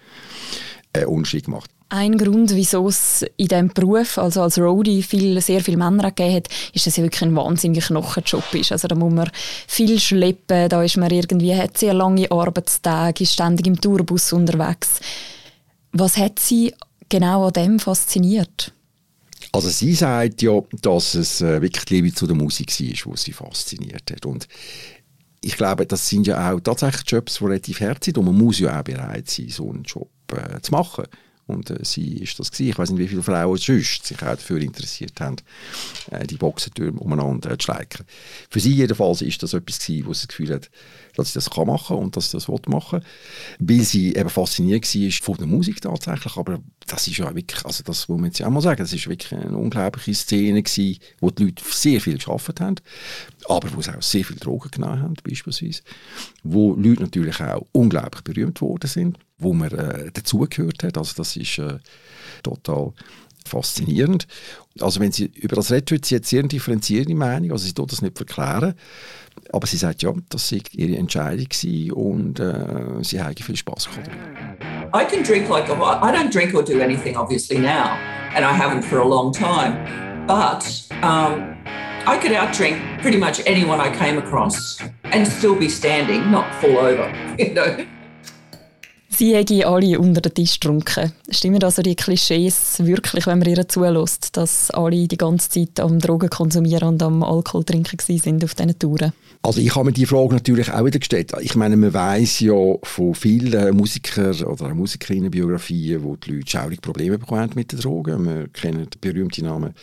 äh, 0.92 1.04
Unterschied 1.04 1.44
gemacht. 1.44 1.70
Ein 1.90 2.18
Grund, 2.18 2.54
wieso 2.54 2.88
es 2.88 3.24
in 3.36 3.46
diesem 3.46 3.68
Beruf, 3.68 4.18
also 4.18 4.42
als 4.42 4.58
Roadie, 4.58 5.02
viel, 5.02 5.40
sehr 5.40 5.62
viele 5.62 5.78
Männer 5.78 6.10
gegeben 6.10 6.34
hat, 6.34 6.48
ist, 6.74 6.86
dass 6.86 6.98
es 6.98 7.02
wirklich 7.02 7.22
ein 7.22 7.34
wahnsinnig 7.36 7.86
Knochenjob 7.86 8.52
ist. 8.54 8.72
Also 8.72 8.88
da 8.88 8.94
muss 8.96 9.14
man 9.14 9.30
viel 9.68 9.98
schleppen, 10.00 10.68
da 10.68 10.82
ist 10.82 10.96
man 10.96 11.10
irgendwie, 11.10 11.54
hat 11.54 11.78
sehr 11.78 11.94
lange 11.94 12.30
Arbeitstage, 12.30 13.22
ist 13.22 13.32
ständig 13.32 13.68
im 13.68 13.80
Tourbus 13.80 14.32
unterwegs. 14.32 15.00
Was 15.92 16.18
hat 16.18 16.40
Sie 16.40 16.74
genau 17.08 17.46
an 17.46 17.52
dem 17.54 17.78
fasziniert? 17.78 18.72
Also 19.52 19.70
sie 19.70 19.94
sagt 19.94 20.42
ja, 20.42 20.60
dass 20.82 21.14
es 21.14 21.40
äh, 21.40 21.62
wirklich 21.62 21.84
die 21.86 21.94
Liebe 21.94 22.14
zu 22.14 22.26
der 22.26 22.36
Musik 22.36 22.70
war, 22.70 23.12
was 23.12 23.22
sie 23.22 23.32
fasziniert 23.32 24.10
hat. 24.10 24.26
Und 24.26 24.46
ich 25.40 25.56
glaube, 25.56 25.86
das 25.86 26.08
sind 26.08 26.26
ja 26.26 26.52
auch 26.52 26.60
tatsächlich 26.60 27.10
Jobs, 27.10 27.38
die 27.38 27.44
relativ 27.44 27.80
hart 27.80 28.04
sind 28.04 28.18
und 28.18 28.26
man 28.26 28.36
muss 28.36 28.58
ja 28.58 28.78
auch 28.78 28.84
bereit 28.84 29.28
sein, 29.30 29.48
so 29.48 29.70
einen 29.70 29.84
Job 29.84 30.10
äh, 30.32 30.60
zu 30.60 30.72
machen. 30.72 31.04
Und 31.48 31.70
äh, 31.70 31.78
sie 31.82 32.18
ist 32.18 32.38
das 32.38 32.52
gewesen. 32.52 32.70
Ich 32.70 32.78
weiß 32.78 32.90
nicht, 32.90 33.00
wie 33.00 33.08
viele 33.08 33.22
Frauen 33.22 33.56
sonst 33.56 34.06
sich 34.06 34.18
auch 34.18 34.26
dafür 34.26 34.60
interessiert 34.60 35.20
haben, 35.20 35.36
äh, 36.10 36.26
die 36.26 36.36
Boxentürme 36.36 37.00
umeinander 37.00 37.50
äh, 37.50 37.58
zu 37.58 37.64
schleichen. 37.64 38.06
Für 38.50 38.60
sie 38.60 38.74
jedenfalls 38.74 39.22
ist 39.22 39.42
das 39.42 39.54
etwas 39.54 39.80
gewesen, 39.80 40.06
wo 40.06 40.14
sie 40.14 40.20
das 40.20 40.28
Gefühl 40.28 40.54
hat, 40.54 40.70
dass 41.16 41.32
sie 41.32 41.34
das 41.34 41.50
kann 41.50 41.66
machen 41.66 41.96
und 41.96 42.16
dass 42.16 42.30
sie 42.30 42.36
das 42.36 42.48
will 42.48 42.60
machen 42.68 43.02
weil 43.58 43.80
sie 43.80 44.14
eben 44.14 44.28
fasziniert 44.28 44.84
war 44.94 45.10
von 45.22 45.36
der 45.36 45.46
Musik 45.46 45.80
tatsächlich, 45.80 46.36
aber 46.36 46.60
das 46.86 47.06
ist 47.06 47.16
ja 47.18 47.34
wirklich, 47.34 47.64
also 47.64 47.82
das 47.82 48.08
muss 48.08 48.18
man 48.18 48.26
jetzt 48.30 48.42
auch 48.42 48.50
mal 48.50 48.60
sagen, 48.60 48.78
das 48.78 48.92
ist 48.92 49.08
wirklich 49.08 49.32
eine 49.32 49.56
unglaubliche 49.56 50.14
Szene 50.14 50.62
gewesen, 50.62 50.98
wo 51.20 51.30
die 51.30 51.44
Leute 51.44 51.62
sehr 51.68 52.00
viel 52.00 52.14
geschafft 52.14 52.60
haben, 52.60 52.76
aber 53.48 53.74
wo 53.74 53.82
sie 53.82 53.96
auch 53.96 54.02
sehr 54.02 54.24
viel 54.24 54.36
Drogen 54.36 54.70
genommen 54.70 55.02
haben 55.02 55.14
beispielsweise, 55.22 55.82
wo 56.42 56.74
Leute 56.74 57.02
natürlich 57.02 57.40
auch 57.40 57.66
unglaublich 57.72 58.22
berühmt 58.22 58.60
worden 58.60 58.88
sind 58.88 59.18
wo 59.38 59.52
man 59.52 59.70
äh, 59.70 60.10
dazugehört 60.12 60.82
hat. 60.82 60.98
Also 60.98 61.14
das 61.16 61.36
ist 61.36 61.58
äh, 61.58 61.78
total 62.42 62.92
faszinierend. 63.48 64.26
Also 64.80 65.00
wenn 65.00 65.12
sie 65.12 65.30
über 65.34 65.56
das 65.56 65.72
redet, 65.72 65.90
hat 65.92 66.04
sie 66.04 66.16
jetzt 66.16 66.28
sehr 66.28 66.42
differenzierte 66.42 67.14
Meinung, 67.14 67.52
also 67.52 67.66
sie 67.66 67.72
tut 67.72 67.90
das 67.90 68.02
nicht 68.02 68.16
verklären, 68.16 68.74
aber 69.52 69.66
sie 69.66 69.76
sagt, 69.76 70.02
ja, 70.02 70.12
das 70.28 70.48
sei 70.48 70.60
ihre 70.72 70.96
Entscheidung 70.96 71.48
und 71.94 72.40
äh, 72.40 73.02
sie 73.02 73.20
hat 73.20 73.40
viel 73.40 73.56
Spaß 73.56 73.88
gehabt. 73.88 74.10
I 74.94 75.04
can 75.04 75.22
drink 75.22 75.48
like 75.48 75.68
a 75.68 75.74
I 76.02 76.12
don't 76.12 76.30
drink 76.30 76.54
or 76.54 76.62
do 76.62 76.80
anything 76.80 77.16
obviously 77.16 77.58
now, 77.58 77.96
and 78.34 78.44
I 78.44 78.52
haven't 78.52 78.84
for 78.84 79.00
a 79.00 79.06
long 79.06 79.32
time, 79.32 79.76
but 80.26 80.64
um, 81.02 81.56
I 82.06 82.16
could 82.18 82.32
outdrink 82.32 83.02
pretty 83.02 83.18
much 83.18 83.42
anyone 83.46 83.80
I 83.80 83.90
came 83.90 84.18
across 84.18 84.78
and 85.04 85.26
still 85.26 85.54
be 85.54 85.68
standing, 85.68 86.30
not 86.30 86.54
fall 86.60 86.78
over, 86.78 87.12
you 87.38 87.52
know. 87.52 87.86
Sie 89.18 89.34
hätten 89.34 89.64
alle 89.64 89.98
unter 89.98 90.20
den 90.20 90.32
Tisch 90.32 90.60
getrunken. 90.60 91.12
Stimmen 91.28 91.60
also 91.64 91.82
die 91.82 91.96
Klischees 91.96 92.76
wirklich, 92.78 93.26
wenn 93.26 93.40
man 93.40 93.48
ihr 93.48 93.66
zulässt, 93.66 94.36
dass 94.36 94.70
alle 94.70 95.08
die 95.08 95.16
ganze 95.16 95.50
Zeit 95.50 95.80
am 95.80 95.98
Drogen 95.98 96.30
konsumieren 96.30 96.90
und 96.90 97.02
am 97.02 97.24
Alkohol 97.24 97.64
trinken 97.64 97.98
sind 97.98 98.44
auf 98.44 98.54
diesen 98.54 98.78
Touren? 98.78 99.12
Also 99.42 99.60
ich 99.60 99.74
habe 99.74 99.86
mir 99.86 99.92
die 99.92 100.06
Frage 100.06 100.34
natürlich 100.34 100.72
auch 100.72 100.84
wieder 100.84 101.00
gestellt. 101.00 101.32
Ich 101.40 101.56
meine, 101.56 101.76
man 101.76 101.92
weiß 101.92 102.38
ja 102.38 102.54
von 102.84 103.12
vielen 103.16 103.76
Musikern 103.76 104.40
oder 104.44 104.72
Musikerinnenbiografien, 104.72 106.04
wo 106.04 106.14
die 106.14 106.34
Leute 106.34 106.50
schaurig 106.50 106.80
Probleme 106.80 107.18
bekommen 107.18 107.50
mit 107.56 107.72
den 107.72 107.80
Drogen. 107.80 108.24
Wir 108.24 108.46
kennen 108.46 108.86
berühmte 109.00 109.42
Namen 109.42 109.74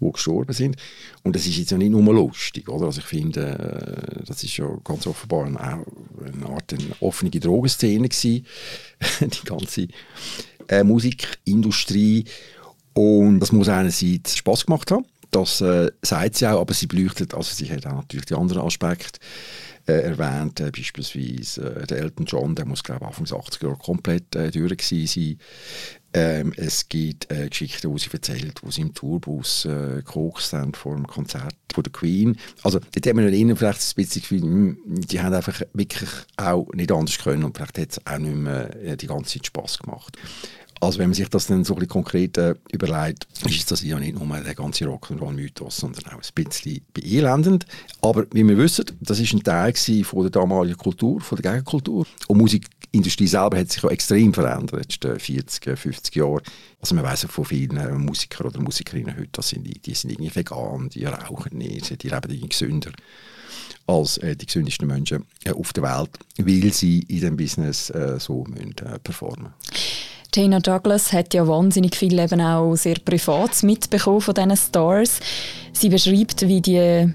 die 0.00 0.12
gestorben 0.12 0.52
sind. 0.52 0.76
Und 1.22 1.34
das 1.34 1.46
ist 1.46 1.56
jetzt 1.56 1.70
ja 1.70 1.78
nicht 1.78 1.90
nur 1.90 2.02
lustig, 2.14 2.68
oder? 2.68 2.86
Also 2.86 3.00
ich 3.00 3.06
finde, 3.06 4.18
äh, 4.20 4.24
das 4.24 4.42
ist 4.42 4.56
ja 4.56 4.68
ganz 4.84 5.06
offenbar 5.06 5.46
eine, 5.46 5.60
eine 5.60 6.46
Art 6.48 6.72
eine 6.72 6.94
offene 7.00 7.30
Drogenszene 7.30 8.08
gewesen, 8.08 8.46
die 9.20 9.46
ganze 9.46 9.88
äh, 10.68 10.84
Musikindustrie. 10.84 12.24
Und 12.94 13.40
das 13.40 13.52
muss 13.52 13.68
einerseits 13.68 14.36
Spaß 14.36 14.66
gemacht 14.66 14.90
haben. 14.90 15.04
Das 15.30 15.60
äh, 15.60 15.90
sagt 16.02 16.36
sie 16.36 16.46
auch, 16.46 16.60
aber 16.60 16.72
sie 16.72 16.86
beleuchtet, 16.86 17.34
also 17.34 17.54
sie 17.54 17.70
hat 17.70 17.86
auch 17.86 17.96
natürlich 17.96 18.26
die 18.26 18.34
anderen 18.34 18.62
Aspekte 18.62 19.20
äh, 19.88 20.02
erwähnt, 20.02 20.60
äh, 20.60 20.70
beispielsweise 20.70 21.82
äh, 21.82 21.86
der 21.86 21.98
Elton 21.98 22.26
John, 22.26 22.54
der 22.54 22.66
muss 22.66 22.84
glaube 22.84 23.00
ich 23.02 23.08
Anfang 23.08 23.24
der 23.24 23.38
80er 23.38 23.64
Jahre 23.64 23.78
komplett 23.78 24.34
äh, 24.36 24.50
durch 24.50 24.82
sein. 24.82 25.38
Ähm, 26.14 26.54
es 26.56 26.88
gibt 26.88 27.30
äh, 27.30 27.48
Geschichten, 27.48 27.94
die 27.94 28.00
sie 28.00 28.10
erzählt, 28.10 28.62
wo 28.62 28.70
sie 28.70 28.80
im 28.80 28.94
Tourbus 28.94 29.66
äh, 29.66 29.96
gekokst 29.96 30.54
haben 30.54 30.72
vor 30.72 30.94
dem 30.94 31.06
Konzert 31.06 31.54
von 31.72 31.84
der 31.84 31.92
Queen. 31.92 32.38
Also 32.62 32.78
dort 32.78 33.06
hat 33.06 33.14
man 33.14 33.28
innen 33.28 33.56
vielleicht 33.56 33.80
ein 33.80 33.94
bisschen 33.94 34.22
Gefühl, 34.22 34.40
hm, 34.40 34.78
die 34.86 35.20
haben 35.20 35.34
einfach 35.34 35.60
wirklich 35.74 36.08
auch 36.38 36.66
nicht 36.72 36.90
anders 36.90 37.18
können 37.18 37.44
und 37.44 37.56
vielleicht 37.56 37.78
hat 37.78 37.90
es 37.90 38.06
auch 38.06 38.18
nicht 38.18 38.36
mehr 38.36 38.74
äh, 38.82 38.96
die 38.96 39.06
ganze 39.06 39.34
Zeit 39.34 39.46
Spass 39.46 39.78
gemacht. 39.78 40.16
Also 40.80 40.98
wenn 40.98 41.08
man 41.08 41.14
sich 41.14 41.28
das 41.28 41.46
dann 41.46 41.64
so 41.64 41.74
ein 41.76 41.88
konkret 41.88 42.38
äh, 42.38 42.54
überlegt, 42.70 43.26
ist 43.48 43.70
das 43.70 43.82
ja 43.82 43.98
nicht 43.98 44.18
nur 44.18 44.40
der 44.40 44.54
ganze 44.54 44.84
Rock'n'Roll-Mythos, 44.84 45.76
sondern 45.76 46.06
auch 46.06 46.22
ein 46.22 46.44
bisschen 46.44 46.80
beelendend. 46.94 47.66
Aber 48.00 48.26
wie 48.32 48.46
wir 48.46 48.56
wissen, 48.56 48.84
das 49.00 49.18
ist 49.18 49.32
ein 49.32 49.42
Teil 49.42 49.74
von 50.04 50.22
der 50.22 50.30
damaligen 50.30 50.76
Kultur, 50.76 51.20
von 51.20 51.40
der 51.40 51.52
Gegenkultur. 51.52 52.06
Und 52.28 52.38
Musikindustrie 52.38 53.26
selber 53.26 53.58
hat 53.58 53.72
sich 53.72 53.82
auch 53.84 53.90
extrem 53.90 54.32
verändert 54.32 54.72
in 54.72 54.78
den 54.78 54.78
letzten 54.78 55.18
40, 55.18 55.78
50 55.78 56.14
Jahren. 56.14 56.42
Also 56.80 56.94
man 56.94 57.04
weiß 57.04 57.26
von 57.28 57.44
vielen 57.44 58.04
Musikern 58.04 58.46
oder 58.46 58.60
Musikerinnen 58.60 59.16
heute, 59.16 59.30
das 59.32 59.48
sind 59.48 59.64
die, 59.64 59.94
sind 59.94 60.10
irgendwie 60.10 60.34
vegan, 60.34 60.88
die 60.90 61.04
rauchen 61.04 61.58
nicht, 61.58 62.02
die 62.02 62.08
leben 62.08 62.30
irgendwie 62.30 62.48
gesünder. 62.48 62.92
als 63.88 64.18
äh, 64.18 64.36
die 64.36 64.46
gesündesten 64.46 64.86
Menschen 64.86 65.24
äh, 65.44 65.50
auf 65.50 65.72
der 65.72 65.82
Welt, 65.82 66.10
weil 66.38 66.72
sie 66.72 67.00
in 67.00 67.06
diesem 67.08 67.36
Business 67.36 67.90
äh, 67.90 68.20
so 68.20 68.44
müssen, 68.44 68.74
äh, 68.84 68.98
performen 69.00 69.54
Tina 70.30 70.60
Douglas 70.60 71.12
hat 71.12 71.32
ja 71.32 71.46
wahnsinnig 71.48 71.96
viel 71.96 72.18
eben 72.18 72.40
auch 72.40 72.74
sehr 72.76 72.96
privat 73.02 73.62
mitbekommen 73.62 74.20
von 74.20 74.34
diesen 74.34 74.56
Stars. 74.56 75.20
Sie 75.72 75.88
beschreibt, 75.88 76.46
wie 76.46 76.60
die 76.60 77.14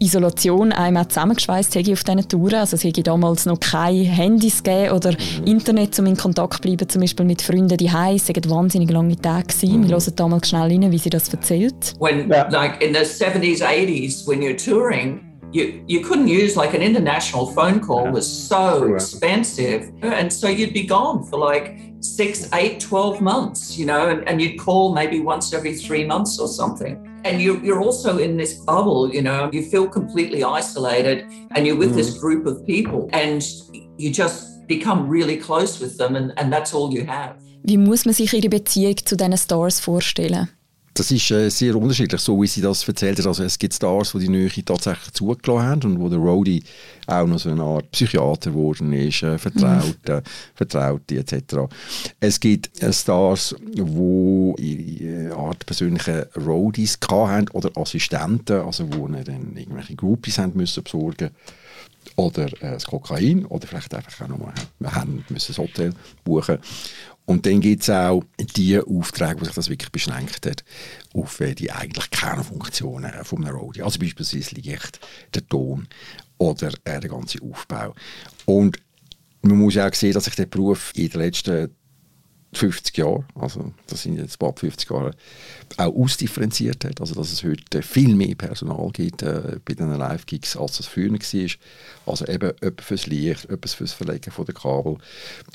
Isolation 0.00 0.72
einmal 0.72 1.08
zusammengeschweißt 1.08 1.76
habe 1.76 1.92
auf 1.92 2.04
diesen 2.04 2.28
Touren. 2.28 2.54
Also 2.54 2.76
es 2.76 2.84
hätte 2.84 3.02
damals 3.02 3.44
noch 3.46 3.60
keine 3.60 4.04
Handys 4.04 4.62
gegeben 4.62 4.92
oder 4.94 5.12
mhm. 5.12 5.46
Internet, 5.46 5.98
um 5.98 6.06
in 6.06 6.16
Kontakt 6.16 6.54
zu 6.54 6.60
bleiben, 6.62 6.88
zum 6.88 7.02
Beispiel 7.02 7.26
mit 7.26 7.42
Freunden 7.42 7.76
die 7.76 7.86
Es 7.86 8.28
waren 8.28 8.50
wahnsinnig 8.50 8.90
lange 8.90 9.16
Tage. 9.16 9.48
Gewesen. 9.48 9.80
Mhm. 9.80 9.88
Wir 9.88 9.96
hören 9.96 10.16
damals 10.16 10.48
schnell 10.48 10.62
rein, 10.62 10.90
wie 10.90 10.98
sie 10.98 11.10
das 11.10 11.28
erzählt. 11.28 11.94
When, 11.98 12.28
like 12.28 12.82
in 12.82 12.94
the 12.94 13.00
70s, 13.00 13.62
80s, 13.62 14.26
when 14.26 14.40
you're 14.40 14.56
touring, 14.56 15.29
you, 15.52 15.84
you 15.86 16.00
couldn't 16.00 16.28
use 16.28 16.56
like 16.56 16.74
an 16.74 16.82
international 16.82 17.46
phone 17.46 17.80
call 17.80 18.08
was 18.10 18.26
so 18.26 18.94
expensive. 18.94 19.90
And 20.02 20.32
so 20.32 20.48
you'd 20.48 20.72
be 20.72 20.84
gone 20.84 21.24
for 21.24 21.38
like 21.38 21.78
six, 22.00 22.48
eight, 22.54 22.80
12 22.80 23.20
months, 23.20 23.76
you 23.76 23.86
know, 23.86 24.08
and, 24.08 24.26
and 24.28 24.40
you'd 24.40 24.58
call 24.58 24.94
maybe 24.94 25.20
once 25.20 25.52
every 25.52 25.74
three 25.74 26.04
months 26.04 26.38
or 26.38 26.48
something. 26.48 27.06
And 27.24 27.42
you're, 27.42 27.62
you're 27.62 27.82
also 27.82 28.18
in 28.18 28.36
this 28.36 28.54
bubble, 28.54 29.12
you 29.12 29.22
know, 29.22 29.50
you 29.52 29.62
feel 29.62 29.88
completely 29.88 30.42
isolated 30.42 31.24
and 31.54 31.66
you're 31.66 31.76
with 31.76 31.92
mm. 31.92 31.96
this 31.96 32.18
group 32.18 32.46
of 32.46 32.64
people 32.66 33.10
and 33.12 33.44
you 33.98 34.10
just 34.10 34.66
become 34.66 35.08
really 35.08 35.36
close 35.36 35.80
with 35.80 35.98
them 35.98 36.16
and, 36.16 36.32
and 36.38 36.52
that's 36.52 36.72
all 36.72 36.92
you 36.92 37.04
have. 37.04 37.36
Wie 37.62 37.76
muss 37.76 38.06
man 38.06 38.14
sich 38.14 38.32
ihre 38.32 38.48
Beziehung 38.48 38.96
zu 39.04 39.16
diesen 39.16 39.36
Stars 39.36 39.80
vorstellen? 39.80 40.48
Das 41.00 41.10
ist 41.10 41.30
äh, 41.30 41.48
sehr 41.48 41.76
unterschiedlich, 41.76 42.20
so 42.20 42.42
wie 42.42 42.46
sie 42.46 42.60
das 42.60 42.86
erzählt 42.86 43.18
hat. 43.18 43.26
Also 43.26 43.42
es 43.42 43.58
gibt 43.58 43.72
Stars, 43.72 44.12
die 44.12 44.18
die 44.18 44.28
Nähe 44.28 44.50
tatsächlich 44.62 45.14
zugelassen 45.14 45.66
haben 45.66 45.82
und 45.84 45.98
wo 45.98 46.10
der 46.10 46.18
Rody 46.18 46.62
auch 47.06 47.26
noch 47.26 47.38
so 47.38 47.48
eine 47.48 47.62
Art 47.62 47.90
Psychiater 47.90 48.50
geworden 48.50 48.92
ist, 48.92 49.22
äh, 49.22 49.38
Vertraute, 49.38 50.16
mhm. 50.16 50.22
Vertraute 50.54 51.16
etc. 51.16 51.72
Es 52.20 52.38
gibt 52.38 52.82
äh, 52.82 52.92
Stars, 52.92 53.56
die 53.72 54.98
ihre 55.00 55.34
Art 55.34 55.64
persönliche 55.64 56.28
Roadies 56.36 56.98
hatten 57.08 57.48
oder 57.54 57.70
Assistenten, 57.80 58.60
also 58.60 58.86
wo 58.92 59.08
dann 59.08 59.56
irgendwelche 59.56 59.96
Groupies 59.96 60.36
haben 60.36 60.52
müssen 60.54 60.84
besorgen 60.84 61.30
oder 62.16 62.46
äh, 62.62 62.72
das 62.72 62.86
Kokain 62.86 63.46
oder 63.46 63.66
vielleicht 63.66 63.94
einfach 63.94 64.24
auch 64.24 64.28
nochmal 64.28 64.52
haben 64.84 65.24
müssen 65.28 65.52
das 65.52 65.58
Hotel 65.58 65.92
buchen 66.24 66.58
und 67.30 67.46
dann 67.46 67.60
gibt 67.60 67.82
es 67.82 67.90
auch 67.90 68.24
die 68.56 68.76
Aufträge, 68.80 69.40
wo 69.40 69.44
sich 69.44 69.54
das 69.54 69.70
wirklich 69.70 69.92
beschränkt 69.92 70.44
hat 70.46 70.64
auf 71.14 71.38
äh, 71.38 71.54
die 71.54 71.70
eigentlich 71.70 72.10
Kernfunktionen 72.10 73.12
von 73.22 73.44
einem 73.44 73.54
Roadie. 73.54 73.82
Also 73.82 74.00
beispielsweise 74.00 74.56
Licht, 74.56 74.98
der 75.32 75.46
Ton 75.46 75.86
oder 76.38 76.72
äh, 76.82 76.98
der 76.98 77.08
ganze 77.08 77.40
Aufbau. 77.40 77.94
Und 78.46 78.78
man 79.42 79.58
muss 79.58 79.76
auch 79.76 79.94
sehen, 79.94 80.12
dass 80.12 80.24
sich 80.24 80.34
der 80.34 80.46
Beruf 80.46 80.90
in 80.96 81.08
den 81.08 81.20
letzten 81.20 81.72
50 82.52 82.96
Jahre, 82.96 83.24
also 83.36 83.72
das 83.86 84.02
sind 84.02 84.16
jetzt 84.16 84.38
bald 84.38 84.58
50 84.58 84.90
Jahre, 84.90 85.12
auch 85.76 85.94
ausdifferenziert 85.94 86.84
hat. 86.84 87.00
Also 87.00 87.14
dass 87.14 87.32
es 87.32 87.44
heute 87.44 87.82
viel 87.82 88.16
mehr 88.16 88.34
Personal 88.34 88.90
gibt 88.92 89.22
äh, 89.22 89.60
bei 89.64 89.74
den 89.74 89.92
Live-Gigs, 89.92 90.56
als 90.56 90.80
es 90.80 90.86
früher 90.86 91.12
war. 91.12 91.50
Also 92.06 92.26
eben 92.26 92.50
etwas 92.60 92.86
fürs 92.86 93.06
Licht, 93.06 93.48
etwas 93.48 93.74
fürs 93.74 93.92
Verlegen 93.92 94.32
von 94.32 94.46
den 94.46 94.54
Kabel 94.54 94.96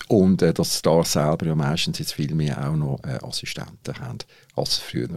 und 0.07 0.41
äh, 0.41 0.53
dass 0.53 0.79
Stars 0.79 1.13
selber 1.13 1.47
ja 1.47 1.55
meistens 1.55 1.99
jetzt 1.99 2.13
viel 2.13 2.33
mehr 2.33 2.69
auch 2.69 2.75
noch 2.75 2.99
äh, 3.03 3.19
Assistenten 3.21 3.99
haben, 3.99 4.19
als 4.55 4.77
früher 4.77 5.09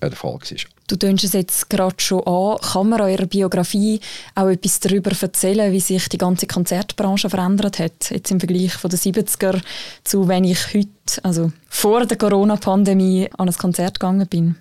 der 0.00 0.12
Fall 0.12 0.32
war. 0.32 0.40
Du 0.88 0.96
tönst 0.96 1.24
es 1.24 1.32
jetzt 1.32 1.70
gerade 1.70 1.94
schon 1.98 2.26
an. 2.26 2.58
Kann 2.60 2.88
man 2.88 3.00
eurer 3.00 3.26
Biografie 3.26 4.00
auch 4.34 4.48
etwas 4.48 4.80
darüber 4.80 5.12
erzählen, 5.18 5.72
wie 5.72 5.80
sich 5.80 6.08
die 6.08 6.18
ganze 6.18 6.46
Konzertbranche 6.46 7.30
verändert 7.30 7.78
hat? 7.78 8.10
Jetzt 8.10 8.30
im 8.30 8.40
Vergleich 8.40 8.72
von 8.72 8.90
den 8.90 8.98
70er 8.98 9.60
zu 10.04 10.28
wenn 10.28 10.44
ich 10.44 10.74
heute, 10.74 10.88
also 11.22 11.52
vor 11.68 12.04
der 12.04 12.18
Corona-Pandemie, 12.18 13.30
an 13.38 13.48
ein 13.48 13.54
Konzert 13.54 14.00
gegangen 14.00 14.26
bin. 14.26 14.56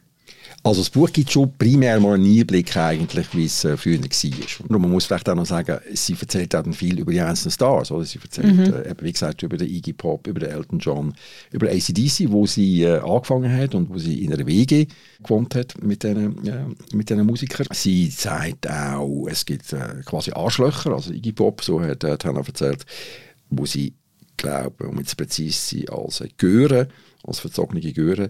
Also 0.63 0.81
das 0.81 0.91
Buch 0.91 1.11
gibt 1.11 1.31
schon 1.31 1.51
primär 1.57 1.99
mal 1.99 2.15
einen 2.15 2.25
Einblick 2.25 2.77
eigentlich, 2.77 3.27
wie 3.33 3.45
es 3.45 3.63
äh, 3.65 3.75
früher 3.77 3.99
war. 3.99 4.65
Und 4.69 4.81
man 4.81 4.91
muss 4.91 5.05
vielleicht 5.05 5.27
auch 5.27 5.35
noch 5.35 5.45
sagen, 5.45 5.79
sie 5.93 6.15
erzählt 6.19 6.55
auch 6.55 6.63
viel 6.71 6.99
über 6.99 7.11
die 7.11 7.19
einzelnen 7.19 7.51
Stars. 7.51 7.91
Oder? 7.91 8.05
Sie 8.05 8.19
erzählt, 8.21 8.55
mhm. 8.55 8.73
äh, 8.73 8.93
wie 9.01 9.11
gesagt, 9.11 9.41
über 9.41 9.57
den 9.57 9.69
Iggy 9.69 9.93
Pop, 9.93 10.27
über 10.27 10.39
den 10.39 10.51
Elton 10.51 10.77
John, 10.77 11.13
über 11.51 11.67
ACDC, 11.67 12.31
wo 12.31 12.45
sie 12.45 12.83
äh, 12.83 12.99
angefangen 12.99 13.51
hat 13.55 13.73
und 13.73 13.89
wo 13.89 13.97
sie 13.97 14.23
in 14.23 14.33
einer 14.33 14.45
WG 14.45 14.85
gewohnt 15.23 15.55
hat 15.55 15.81
mit 15.81 16.03
diesen, 16.03 16.47
äh, 16.47 16.65
mit 16.93 17.09
Musikern. 17.09 17.67
Sie 17.73 18.07
sagt 18.07 18.69
auch, 18.69 19.27
es 19.27 19.45
gibt 19.45 19.73
äh, 19.73 20.01
quasi 20.05 20.31
Arschlöcher, 20.31 20.91
also 20.91 21.11
Iggy 21.11 21.31
Pop, 21.31 21.63
so 21.63 21.81
hat 21.81 22.03
äh, 22.03 22.17
Hannah 22.23 22.45
erzählt, 22.45 22.85
wo 23.49 23.65
sie, 23.65 23.93
glaube 24.37 24.87
um 24.87 24.99
jetzt 24.99 25.17
präzise 25.17 25.59
zu 25.59 25.77
sein, 25.77 25.89
als 25.89 26.23
Göre, 26.37 26.87
als 27.23 27.39
verzogene 27.39 27.81
Göre, 27.93 28.29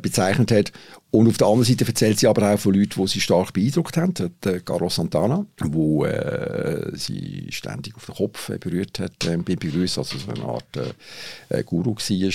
bezeichnet 0.00 0.50
hat. 0.50 0.72
Und 1.10 1.28
auf 1.28 1.38
der 1.38 1.46
anderen 1.46 1.64
Seite 1.64 1.86
erzählt 1.86 2.18
sie 2.18 2.26
aber 2.26 2.52
auch 2.52 2.58
von 2.58 2.74
Leuten, 2.74 3.00
die 3.00 3.08
sie 3.08 3.20
stark 3.20 3.52
beeindruckt 3.52 3.96
haben. 3.96 4.12
Der 4.44 4.60
Carlos 4.60 4.96
Santana, 4.96 5.46
wo 5.60 6.04
äh, 6.04 6.90
sie 6.94 7.46
ständig 7.50 7.96
auf 7.96 8.06
den 8.06 8.14
Kopf 8.14 8.48
äh, 8.50 8.58
berührt 8.58 8.98
hat 8.98 9.24
äh, 9.24 9.36
beim 9.36 9.44
Begrüßen, 9.44 10.02
also 10.02 10.18
so 10.18 10.30
eine 10.30 10.44
Art 10.44 10.76
äh, 10.76 11.58
äh 11.58 11.62
Guru 11.62 11.94
war. 11.94 12.32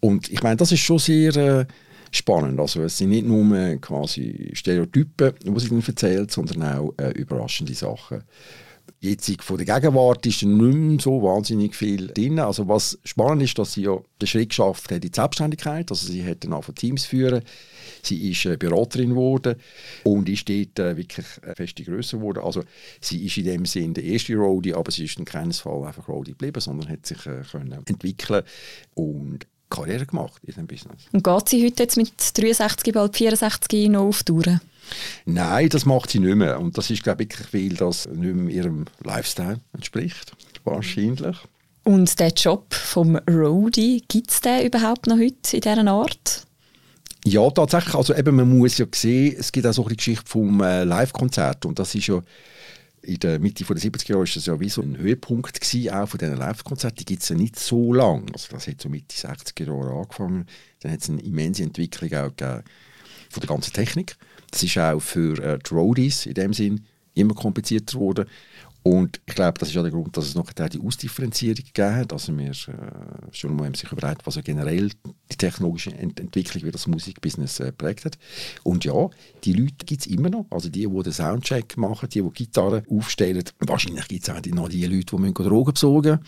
Und 0.00 0.30
ich 0.30 0.42
meine, 0.42 0.56
das 0.56 0.72
ist 0.72 0.80
schon 0.80 0.98
sehr 0.98 1.36
äh, 1.36 1.66
spannend. 2.10 2.60
Also 2.60 2.82
es 2.82 2.98
sind 2.98 3.10
nicht 3.10 3.26
nur 3.26 3.76
quasi 3.76 4.50
Stereotypen, 4.52 5.34
die 5.42 5.60
sie 5.60 5.68
dann 5.68 5.82
erzählt, 5.86 6.30
sondern 6.30 6.62
auch 6.62 6.94
überraschende 7.14 7.74
Sachen 7.74 8.22
Jetzt 9.00 9.42
von 9.42 9.56
der 9.56 9.66
Gegenwart 9.66 10.26
ist 10.26 10.42
nicht 10.42 10.74
mehr 10.74 10.98
so 11.00 11.22
wahnsinnig 11.22 11.74
viel 11.74 12.08
drin. 12.08 12.38
Also 12.38 12.66
was 12.68 12.98
spannend 13.04 13.42
ist, 13.42 13.58
dass 13.58 13.74
sie 13.74 13.82
ja 13.82 13.98
den 14.20 14.26
Schritt 14.26 14.50
geschafft 14.50 14.90
hat 14.90 15.04
in 15.04 15.10
die 15.10 15.14
Selbstständigkeit. 15.14 15.90
Also 15.90 16.06
sie 16.06 16.24
hat 16.26 16.44
dann 16.44 16.52
auch 16.52 16.66
Teams 16.74 17.04
führen. 17.04 17.42
Sie 18.02 18.30
ist 18.30 18.44
äh, 18.46 18.56
Beraterin 18.56 19.10
geworden 19.10 19.56
und 20.04 20.28
ist 20.28 20.48
dort 20.48 20.78
äh, 20.78 20.96
wirklich 20.96 21.26
eine 21.42 21.54
feste 21.54 21.84
Größe 21.84 22.18
geworden. 22.18 22.40
Also 22.44 22.62
sie 23.00 23.24
ist 23.26 23.36
in 23.36 23.44
dem 23.44 23.66
Sinn 23.66 23.94
der 23.94 24.04
erste 24.04 24.34
Roadie, 24.34 24.74
aber 24.74 24.90
sie 24.90 25.04
ist 25.04 25.18
in 25.18 25.24
keinem 25.24 25.52
Fall 25.52 25.84
einfach 25.84 26.08
Roadie 26.08 26.32
geblieben, 26.32 26.60
sondern 26.60 26.88
hat 26.88 27.06
sich 27.06 27.24
äh, 27.26 27.42
können 27.50 27.72
entwickeln 27.86 28.42
und 28.94 29.46
Karriere 29.70 30.06
gemacht 30.06 30.40
in 30.42 30.46
diesem 30.46 30.66
Business. 30.66 31.04
Und 31.12 31.24
geht 31.24 31.48
sie 31.48 31.64
heute 31.64 31.82
jetzt 31.82 31.96
mit 31.96 32.12
63, 32.34 32.92
bald 32.94 33.16
64 33.16 33.88
noch 33.90 34.08
auf 34.08 34.22
Touren? 34.22 34.60
Nein, 35.24 35.68
das 35.68 35.84
macht 35.84 36.10
sie 36.10 36.18
nicht 36.18 36.36
mehr. 36.36 36.60
Und 36.60 36.78
das 36.78 36.90
ist, 36.90 37.02
glaube 37.02 37.24
ich, 37.24 37.34
weil 37.52 37.70
das 37.70 38.06
nicht 38.06 38.34
mehr 38.34 38.54
ihrem 38.54 38.84
Lifestyle 39.02 39.60
entspricht. 39.72 40.32
Wahrscheinlich. 40.64 41.36
Und 41.84 42.18
der 42.20 42.28
Job 42.28 42.74
vom 42.74 43.16
Roadie, 43.16 44.04
gibt 44.08 44.30
es 44.30 44.40
den 44.40 44.66
überhaupt 44.66 45.06
noch 45.06 45.16
heute 45.16 45.56
in 45.56 45.60
dieser 45.60 45.86
Art? 45.86 46.46
Ja, 47.24 47.48
tatsächlich. 47.50 47.94
Also 47.94 48.14
eben, 48.14 48.36
man 48.36 48.58
muss 48.58 48.78
ja 48.78 48.86
sehen, 48.94 49.36
es 49.38 49.52
gibt 49.52 49.66
auch 49.66 49.72
so 49.72 49.86
eine 49.86 49.96
Geschichte 49.96 50.24
vom 50.26 50.60
äh, 50.60 50.84
Live-Konzert. 50.84 51.64
Und 51.66 51.78
das 51.78 51.94
ist 51.94 52.06
ja 52.06 52.22
in 53.02 53.18
der 53.20 53.38
Mitte 53.38 53.64
der 53.64 53.76
70er 53.76 54.10
Jahre 54.10 54.24
ist 54.24 54.36
das 54.36 54.46
ja 54.46 54.60
wie 54.60 54.68
so 54.68 54.82
ein 54.82 54.98
Höhepunkt 54.98 55.60
gewesen, 55.60 55.90
auch 55.90 56.08
von 56.08 56.18
diesen 56.18 56.36
Live-Konzerten. 56.36 56.96
Die 56.98 57.04
gibt 57.04 57.22
es 57.22 57.28
ja 57.28 57.36
nicht 57.36 57.58
so 57.58 57.92
lange. 57.92 58.26
Also 58.32 58.48
das 58.50 58.66
hat 58.66 58.80
so 58.80 58.88
Mitte 58.88 59.14
60er 59.14 59.66
Jahre 59.66 59.98
angefangen. 59.98 60.46
Dann 60.80 60.92
hat 60.92 61.00
es 61.00 61.08
eine 61.08 61.22
immense 61.22 61.62
Entwicklung 61.62 62.12
auch 62.14 62.36
gegeben 62.36 62.64
von 63.30 63.40
der 63.40 63.48
ganzen 63.48 63.72
Technik. 63.72 64.16
Das 64.50 64.62
ist 64.62 64.78
auch 64.78 65.00
für 65.00 65.38
äh, 65.42 65.58
die 65.58 65.74
Roadies 65.74 66.26
in 66.26 66.34
dem 66.34 66.52
Sinn 66.52 66.84
immer 67.14 67.34
komplizierter 67.34 67.98
geworden. 67.98 68.26
Und 68.84 69.20
ich 69.26 69.34
glaube, 69.34 69.58
das 69.58 69.68
ist 69.68 69.76
auch 69.76 69.82
der 69.82 69.90
Grund, 69.90 70.16
dass 70.16 70.26
es 70.26 70.34
noch 70.34 70.50
die 70.52 70.80
Ausdifferenzierung 70.80 71.56
gegeben 71.56 71.94
hat. 71.94 72.12
Also 72.12 72.36
wir 72.38 72.50
äh, 72.50 72.54
schon 73.32 73.56
mal 73.56 73.74
sich 73.74 73.90
überlegt, 73.92 74.26
was 74.26 74.36
ja 74.36 74.42
generell 74.42 74.90
die 75.30 75.36
technologische 75.36 75.92
Ent 75.92 76.18
Entwicklung 76.18 76.64
wie 76.64 76.70
das 76.70 76.86
Musikbusiness 76.86 77.60
äh, 77.60 77.72
prägt 77.72 78.06
hat. 78.06 78.18
Und 78.62 78.84
ja, 78.84 79.10
die 79.44 79.52
Leute 79.52 79.84
gibt 79.84 80.02
es 80.02 80.06
immer 80.06 80.30
noch. 80.30 80.46
Also 80.50 80.70
die, 80.70 80.86
die 80.86 81.02
den 81.02 81.12
Soundcheck 81.12 81.76
machen, 81.76 82.08
die, 82.08 82.22
die 82.22 82.30
Gitarren 82.32 82.84
aufstellen. 82.88 83.44
Wahrscheinlich 83.58 84.08
gibt 84.08 84.26
es 84.26 84.30
auch 84.34 84.40
noch 84.46 84.68
die 84.68 84.86
Leute, 84.86 85.16
die 85.16 85.34
Drogen 85.34 85.74
besorgen 85.74 86.20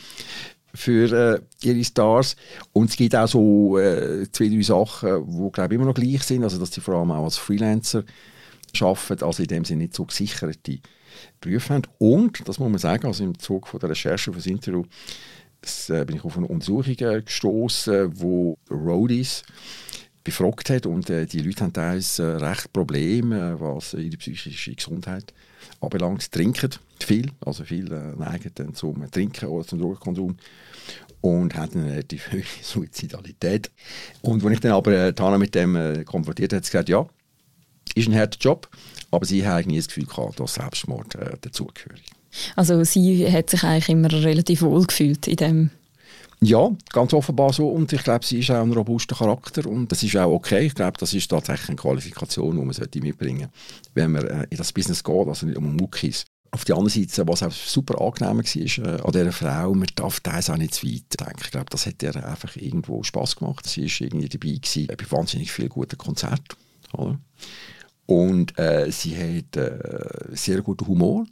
für 0.74 1.12
äh, 1.12 1.40
ihre 1.66 1.84
Stars. 1.84 2.36
Und 2.72 2.90
es 2.90 2.96
gibt 2.96 3.14
auch 3.14 3.28
so 3.28 3.78
äh, 3.78 4.26
zwei, 4.32 4.48
drei 4.48 4.62
Sachen, 4.62 5.26
die 5.26 5.52
glaube 5.52 5.74
immer 5.74 5.86
noch 5.86 5.94
gleich 5.94 6.22
sind, 6.22 6.44
also 6.44 6.58
dass 6.58 6.72
sie 6.72 6.80
vor 6.80 6.94
allem 6.94 7.10
auch 7.10 7.24
als 7.24 7.38
Freelancer 7.38 8.04
arbeiten, 8.80 9.24
also 9.24 9.42
in 9.42 9.48
dem 9.48 9.64
Sinne 9.64 9.82
nicht 9.82 9.94
so 9.94 10.04
gesicherte 10.04 10.78
Berufe 11.40 11.74
haben. 11.74 11.82
Und, 11.98 12.46
das 12.48 12.58
muss 12.58 12.70
man 12.70 12.78
sagen, 12.78 13.06
also 13.06 13.24
im 13.24 13.38
Zug 13.38 13.66
von 13.66 13.80
der 13.80 13.90
Recherche 13.90 14.32
für 14.32 14.38
das 14.38 14.46
Interview 14.46 14.84
das, 15.60 15.90
äh, 15.90 16.04
bin 16.04 16.16
ich 16.16 16.24
auf 16.24 16.36
eine 16.36 16.46
Untersuchung 16.46 16.96
äh, 16.98 17.22
gestoßen, 17.22 18.20
wo 18.20 18.58
Roadies 18.70 19.42
befragt 20.24 20.70
hat 20.70 20.86
und 20.86 21.10
äh, 21.10 21.26
die 21.26 21.40
Leute 21.40 21.64
haben 21.64 21.72
teilweise 21.72 22.22
äh, 22.22 22.36
recht 22.36 22.72
Probleme, 22.72 23.58
was 23.60 23.94
ihre 23.94 24.16
psychische 24.16 24.74
Gesundheit 24.74 25.32
anbelangt. 25.80 26.30
Trinken 26.30 26.70
viel, 27.00 27.30
also 27.44 27.64
viel 27.64 27.92
äh, 27.92 28.16
neigen 28.16 28.50
dann 28.54 28.74
zum 28.74 29.10
Trinken 29.10 29.48
oder 29.48 29.66
zum 29.66 29.78
Drogenkonsum 29.78 30.36
und 31.20 31.54
hatten 31.54 31.80
eine 31.80 31.92
relativ 31.92 32.32
hohe 32.32 32.42
Suizidalität. 32.62 33.70
Und 34.22 34.42
wenn 34.44 34.52
ich 34.52 34.60
dann 34.60 34.72
aber 34.72 35.14
Tana 35.14 35.38
mit 35.38 35.54
dem 35.54 36.04
konfrontiert 36.04 36.52
habe, 36.52 36.58
hat 36.58 36.64
sie 36.64 36.70
gesagt, 36.72 36.88
ja, 36.88 37.06
Ist 37.94 38.08
ein 38.08 38.14
harter 38.14 38.38
Job, 38.40 38.68
aber 39.10 39.24
sie 39.26 39.46
hat 39.46 39.66
nie 39.66 39.76
das 39.76 39.88
Gefühl 39.88 40.06
gehabt, 40.06 40.40
dass 40.40 40.54
Selbstmord 40.54 41.16
dazugehört. 41.40 42.02
Also 42.56 42.84
sie 42.84 43.30
hat 43.30 43.50
sich 43.50 43.64
eigentlich 43.64 43.88
immer 43.88 44.12
relativ 44.12 44.62
wohl 44.62 44.86
gefühlt 44.86 45.26
in 45.26 45.36
dem 45.36 45.70
ja, 46.42 46.70
ganz 46.92 47.12
offenbar 47.12 47.52
so. 47.52 47.68
Und 47.68 47.92
ich 47.92 48.02
glaube, 48.02 48.24
sie 48.24 48.38
ist 48.38 48.50
auch 48.50 48.62
ein 48.62 48.72
robuster 48.72 49.14
Charakter 49.14 49.66
und 49.66 49.92
das 49.92 50.02
ist 50.02 50.16
auch 50.16 50.32
okay. 50.32 50.66
Ich 50.66 50.74
glaube, 50.74 50.96
das 50.98 51.12
ist 51.12 51.28
tatsächlich 51.28 51.68
eine 51.68 51.76
Qualifikation, 51.76 52.56
die 52.56 52.64
man 52.64 52.72
sollte 52.72 53.00
mitbringen 53.00 53.50
sollte, 53.50 53.90
wenn 53.94 54.12
man 54.12 54.26
äh, 54.26 54.46
in 54.48 54.56
das 54.56 54.72
Business 54.72 55.04
geht, 55.04 55.28
also 55.28 55.46
nicht 55.46 55.58
um 55.58 55.76
Muckis. 55.76 56.24
Auf 56.52 56.64
der 56.64 56.76
anderen 56.76 57.04
Seite, 57.04 57.28
was 57.28 57.42
auch 57.44 57.52
super 57.52 58.00
angenehm 58.00 58.38
war 58.38 58.98
äh, 58.98 59.00
an 59.02 59.12
dieser 59.12 59.32
Frau, 59.32 59.74
man 59.74 59.88
darf 59.94 60.18
das 60.20 60.50
auch 60.50 60.56
nicht 60.56 60.74
zu 60.74 60.86
weit 60.86 61.20
denken. 61.20 61.42
Ich 61.42 61.50
glaube, 61.50 61.70
das 61.70 61.86
hat 61.86 62.02
ihr 62.02 62.16
einfach 62.26 62.56
irgendwo 62.56 63.02
Spass 63.02 63.36
gemacht. 63.36 63.66
Sie 63.66 63.82
war 63.82 64.00
irgendwie 64.00 64.28
dabei 64.28 64.54
gewesen, 64.54 64.88
bei 64.88 65.10
wahnsinnig 65.10 65.52
vielen 65.52 65.68
guten 65.68 65.98
Konzerten. 65.98 66.56
Oder? 66.94 67.20
Und 68.06 68.58
äh, 68.58 68.90
sie 68.90 69.14
hat 69.16 69.56
äh, 69.56 69.78
sehr 70.32 70.62
guten 70.62 70.88
Humor 70.88 71.26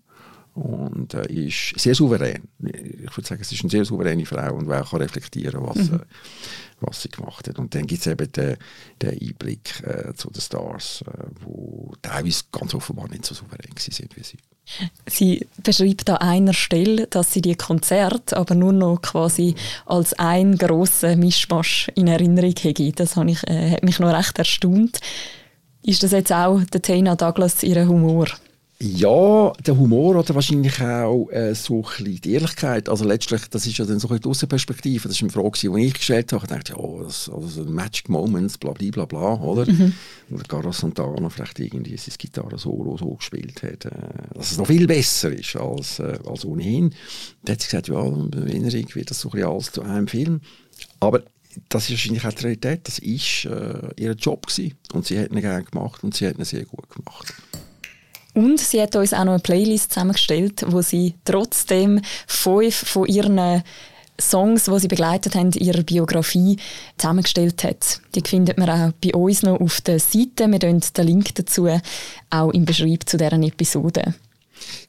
und 0.58 1.14
äh, 1.14 1.30
ist 1.32 1.78
sehr 1.78 1.94
souverän. 1.94 2.48
Ich 2.60 3.16
würde 3.16 3.28
sagen, 3.28 3.44
sie 3.44 3.54
ist 3.54 3.62
eine 3.62 3.70
sehr 3.70 3.84
souveräne 3.84 4.26
Frau 4.26 4.54
und 4.54 4.70
auch 4.70 4.90
kann 4.90 5.00
reflektieren, 5.00 5.64
was, 5.64 5.76
mhm. 5.76 5.96
äh, 5.96 6.00
was 6.80 7.02
sie 7.02 7.08
gemacht 7.08 7.46
hat. 7.46 7.58
Und 7.58 7.74
dann 7.74 7.86
gibt 7.86 8.00
es 8.00 8.06
eben 8.08 8.30
den, 8.32 8.56
den 9.00 9.10
Einblick 9.10 9.82
äh, 9.84 10.12
zu 10.14 10.30
den 10.30 10.40
Stars, 10.40 11.04
äh, 11.06 11.26
wo 11.44 11.92
teilweise 12.02 12.44
ganz 12.50 12.74
offenbar 12.74 13.08
nicht 13.08 13.24
so 13.24 13.34
souverän 13.34 13.72
sind 13.76 14.16
wie 14.16 14.24
sie. 14.24 14.38
Sie 15.06 15.46
beschreibt 15.62 16.10
an 16.10 16.16
einer 16.18 16.52
Stelle, 16.52 17.06
dass 17.06 17.32
sie 17.32 17.40
die 17.40 17.54
Konzerte 17.54 18.36
aber 18.36 18.54
nur 18.54 18.72
noch 18.72 19.00
quasi 19.00 19.54
als 19.86 20.12
ein 20.14 20.58
grossen 20.58 21.20
Mischmasch 21.20 21.88
in 21.94 22.08
Erinnerung 22.08 22.54
hätte. 22.60 22.92
Das 22.92 23.16
habe 23.16 23.30
ich, 23.30 23.46
äh, 23.46 23.70
hat 23.70 23.84
mich 23.84 23.98
noch 24.00 24.12
recht 24.12 24.38
erstaunt. 24.38 24.98
Ist 25.82 26.02
das 26.02 26.10
jetzt 26.10 26.32
auch 26.32 26.60
der 26.64 26.82
Tina 26.82 27.14
Douglas 27.14 27.62
ihr 27.62 27.86
Humor? 27.86 28.26
Ja, 28.80 29.52
der 29.66 29.76
Humor 29.76 30.14
oder 30.14 30.36
wahrscheinlich 30.36 30.80
auch 30.80 31.28
äh, 31.30 31.52
so 31.52 31.78
ein 31.78 31.82
bisschen 31.82 32.20
die 32.20 32.32
Ehrlichkeit. 32.34 32.88
Also 32.88 33.04
letztlich, 33.04 33.48
das 33.50 33.66
ist 33.66 33.76
ja 33.76 33.84
dann 33.84 33.98
so 33.98 34.08
ein 34.08 34.20
die 34.20 34.28
Außenperspektive. 34.28 35.08
Das 35.08 35.16
ist 35.16 35.22
eine 35.22 35.32
Frage, 35.32 35.58
die 35.58 35.84
ich 35.84 35.94
gestellt 35.94 36.32
habe. 36.32 36.44
Ich 36.44 36.48
dachte, 36.48 36.74
ja, 36.78 37.02
das, 37.02 37.28
also 37.28 37.64
Magic 37.64 38.08
Moments, 38.08 38.56
bla 38.56 38.70
bla 38.70 38.88
bla, 38.92 39.04
bla 39.06 39.34
oder? 39.40 39.66
Mhm. 39.68 39.94
Oder 40.30 40.44
Carlos 40.44 40.78
Santana 40.78 41.28
vielleicht 41.28 41.58
irgendwie 41.58 41.96
sein 41.96 42.14
Gitarre-Solo 42.16 42.96
so 42.98 43.14
gespielt 43.14 43.60
hat. 43.64 43.86
Äh, 43.86 43.90
dass 44.34 44.52
es 44.52 44.58
noch 44.58 44.68
viel 44.68 44.86
besser 44.86 45.32
ist 45.32 45.56
als, 45.56 45.98
äh, 45.98 46.16
als 46.24 46.44
ohnehin. 46.44 46.94
Dann 47.42 47.54
hat 47.54 47.62
sie 47.62 47.66
gesagt, 47.66 47.88
ja, 47.88 48.00
in 48.06 48.32
Erinnerung 48.32 48.94
wird 48.94 49.10
das 49.10 49.18
so 49.18 49.30
ein 49.30 49.32
bisschen 49.32 49.48
alles 49.48 49.72
zu 49.72 49.82
einem 49.82 50.06
Film. 50.06 50.40
Aber 51.00 51.24
das 51.68 51.84
ist 51.84 51.90
wahrscheinlich 51.90 52.24
auch 52.24 52.32
die 52.32 52.42
Realität. 52.44 52.86
Das 52.86 53.02
war 53.02 53.88
äh, 53.88 54.02
ihr 54.02 54.12
Job 54.12 54.46
gewesen. 54.46 54.78
Und 54.92 55.04
sie 55.04 55.18
hat 55.18 55.32
ihn 55.32 55.40
gerne 55.40 55.64
gemacht 55.64 56.04
und 56.04 56.14
sie 56.14 56.28
hat 56.28 56.38
ihn 56.38 56.44
sehr 56.44 56.64
gut 56.64 56.88
gemacht. 56.90 57.34
Und 58.38 58.60
sie 58.60 58.80
hat 58.80 58.94
uns 58.94 59.12
auch 59.12 59.24
noch 59.24 59.32
eine 59.32 59.42
Playlist 59.42 59.92
zusammengestellt, 59.92 60.64
wo 60.68 60.80
sie 60.80 61.14
trotzdem 61.24 62.00
fünf 62.28 62.88
von 62.88 63.04
ihren 63.06 63.64
Songs, 64.20 64.66
die 64.66 64.78
sie 64.78 64.86
begleitet 64.86 65.34
haben, 65.34 65.50
ihrer 65.50 65.82
Biografie 65.82 66.56
zusammengestellt 66.98 67.64
hat. 67.64 68.00
Die 68.14 68.22
findet 68.24 68.56
man 68.56 68.70
auch 68.70 68.92
bei 69.04 69.12
uns 69.12 69.42
noch 69.42 69.60
auf 69.60 69.80
der 69.80 69.98
Seite. 69.98 70.46
Wir 70.46 70.60
den 70.60 70.80
Link 70.98 71.34
dazu 71.34 71.68
auch 72.30 72.50
im 72.52 72.64
Beschreib 72.64 73.08
zu 73.08 73.16
deren 73.16 73.42
Episode. 73.42 74.14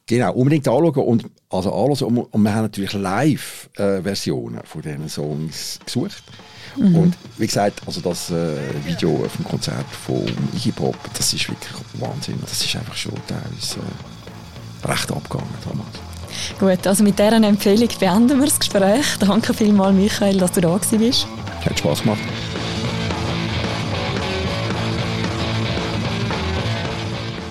Genau, 0.06 0.32
unbedingt 0.32 0.66
anschauen 0.66 1.04
und 1.04 1.24
also 1.50 1.72
alles 1.72 2.02
und 2.02 2.14
wir 2.16 2.54
haben 2.54 2.62
natürlich 2.62 2.92
Live-Versionen 2.92 4.58
äh, 4.58 4.66
von 4.66 4.82
diesen 4.82 5.08
Songs 5.08 5.78
gesucht. 5.84 6.22
Mhm. 6.76 6.96
Und 6.96 7.16
wie 7.38 7.46
gesagt, 7.46 7.82
also 7.86 8.00
das 8.00 8.30
äh, 8.30 8.56
Video 8.84 9.24
vom 9.28 9.44
Konzert 9.44 9.86
von 9.88 10.24
Iggy 10.54 10.72
Pop, 10.72 10.96
das 11.16 11.32
ist 11.32 11.48
wirklich 11.48 11.72
Wahnsinn. 11.94 12.38
Das 12.42 12.60
ist 12.60 12.74
einfach 12.76 12.96
schon 12.96 13.14
teilweise 13.26 13.80
äh, 13.80 14.86
recht 14.86 15.10
abgegangen 15.10 15.54
damals. 15.64 16.10
Gut, 16.58 16.86
also 16.86 17.02
mit 17.02 17.18
dieser 17.18 17.32
Empfehlung 17.32 17.88
beenden 17.98 18.38
wir 18.38 18.46
das 18.46 18.58
Gespräch. 18.58 19.06
Danke 19.18 19.52
vielmals, 19.52 19.94
Michael, 19.94 20.38
dass 20.38 20.52
du 20.52 20.60
da 20.60 20.70
warst. 20.70 21.26
Hat 21.64 21.78
Spaß 21.78 22.02
gemacht. 22.02 22.20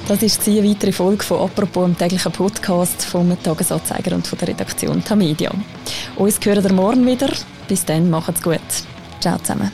Das 0.10 0.24
ist 0.24 0.48
eine 0.48 0.68
weitere 0.68 0.92
Folge 0.92 1.24
von 1.24 1.40
«Apropos» 1.42 1.88
im 1.88 1.96
täglichen 1.96 2.32
Podcast 2.32 3.06
vom 3.06 3.32
Tagesanzeiger 3.44 4.16
und 4.16 4.26
von 4.26 4.40
der 4.40 4.48
Redaktion 4.48 5.04
Tamedia. 5.04 5.52
Uns 6.16 6.40
hören 6.44 6.64
wir 6.64 6.74
morgen 6.74 7.06
wieder. 7.06 7.30
Bis 7.68 7.86
dann, 7.86 8.10
macht's 8.10 8.42
gut. 8.42 8.60
Ciao 9.20 9.38
zusammen. 9.38 9.72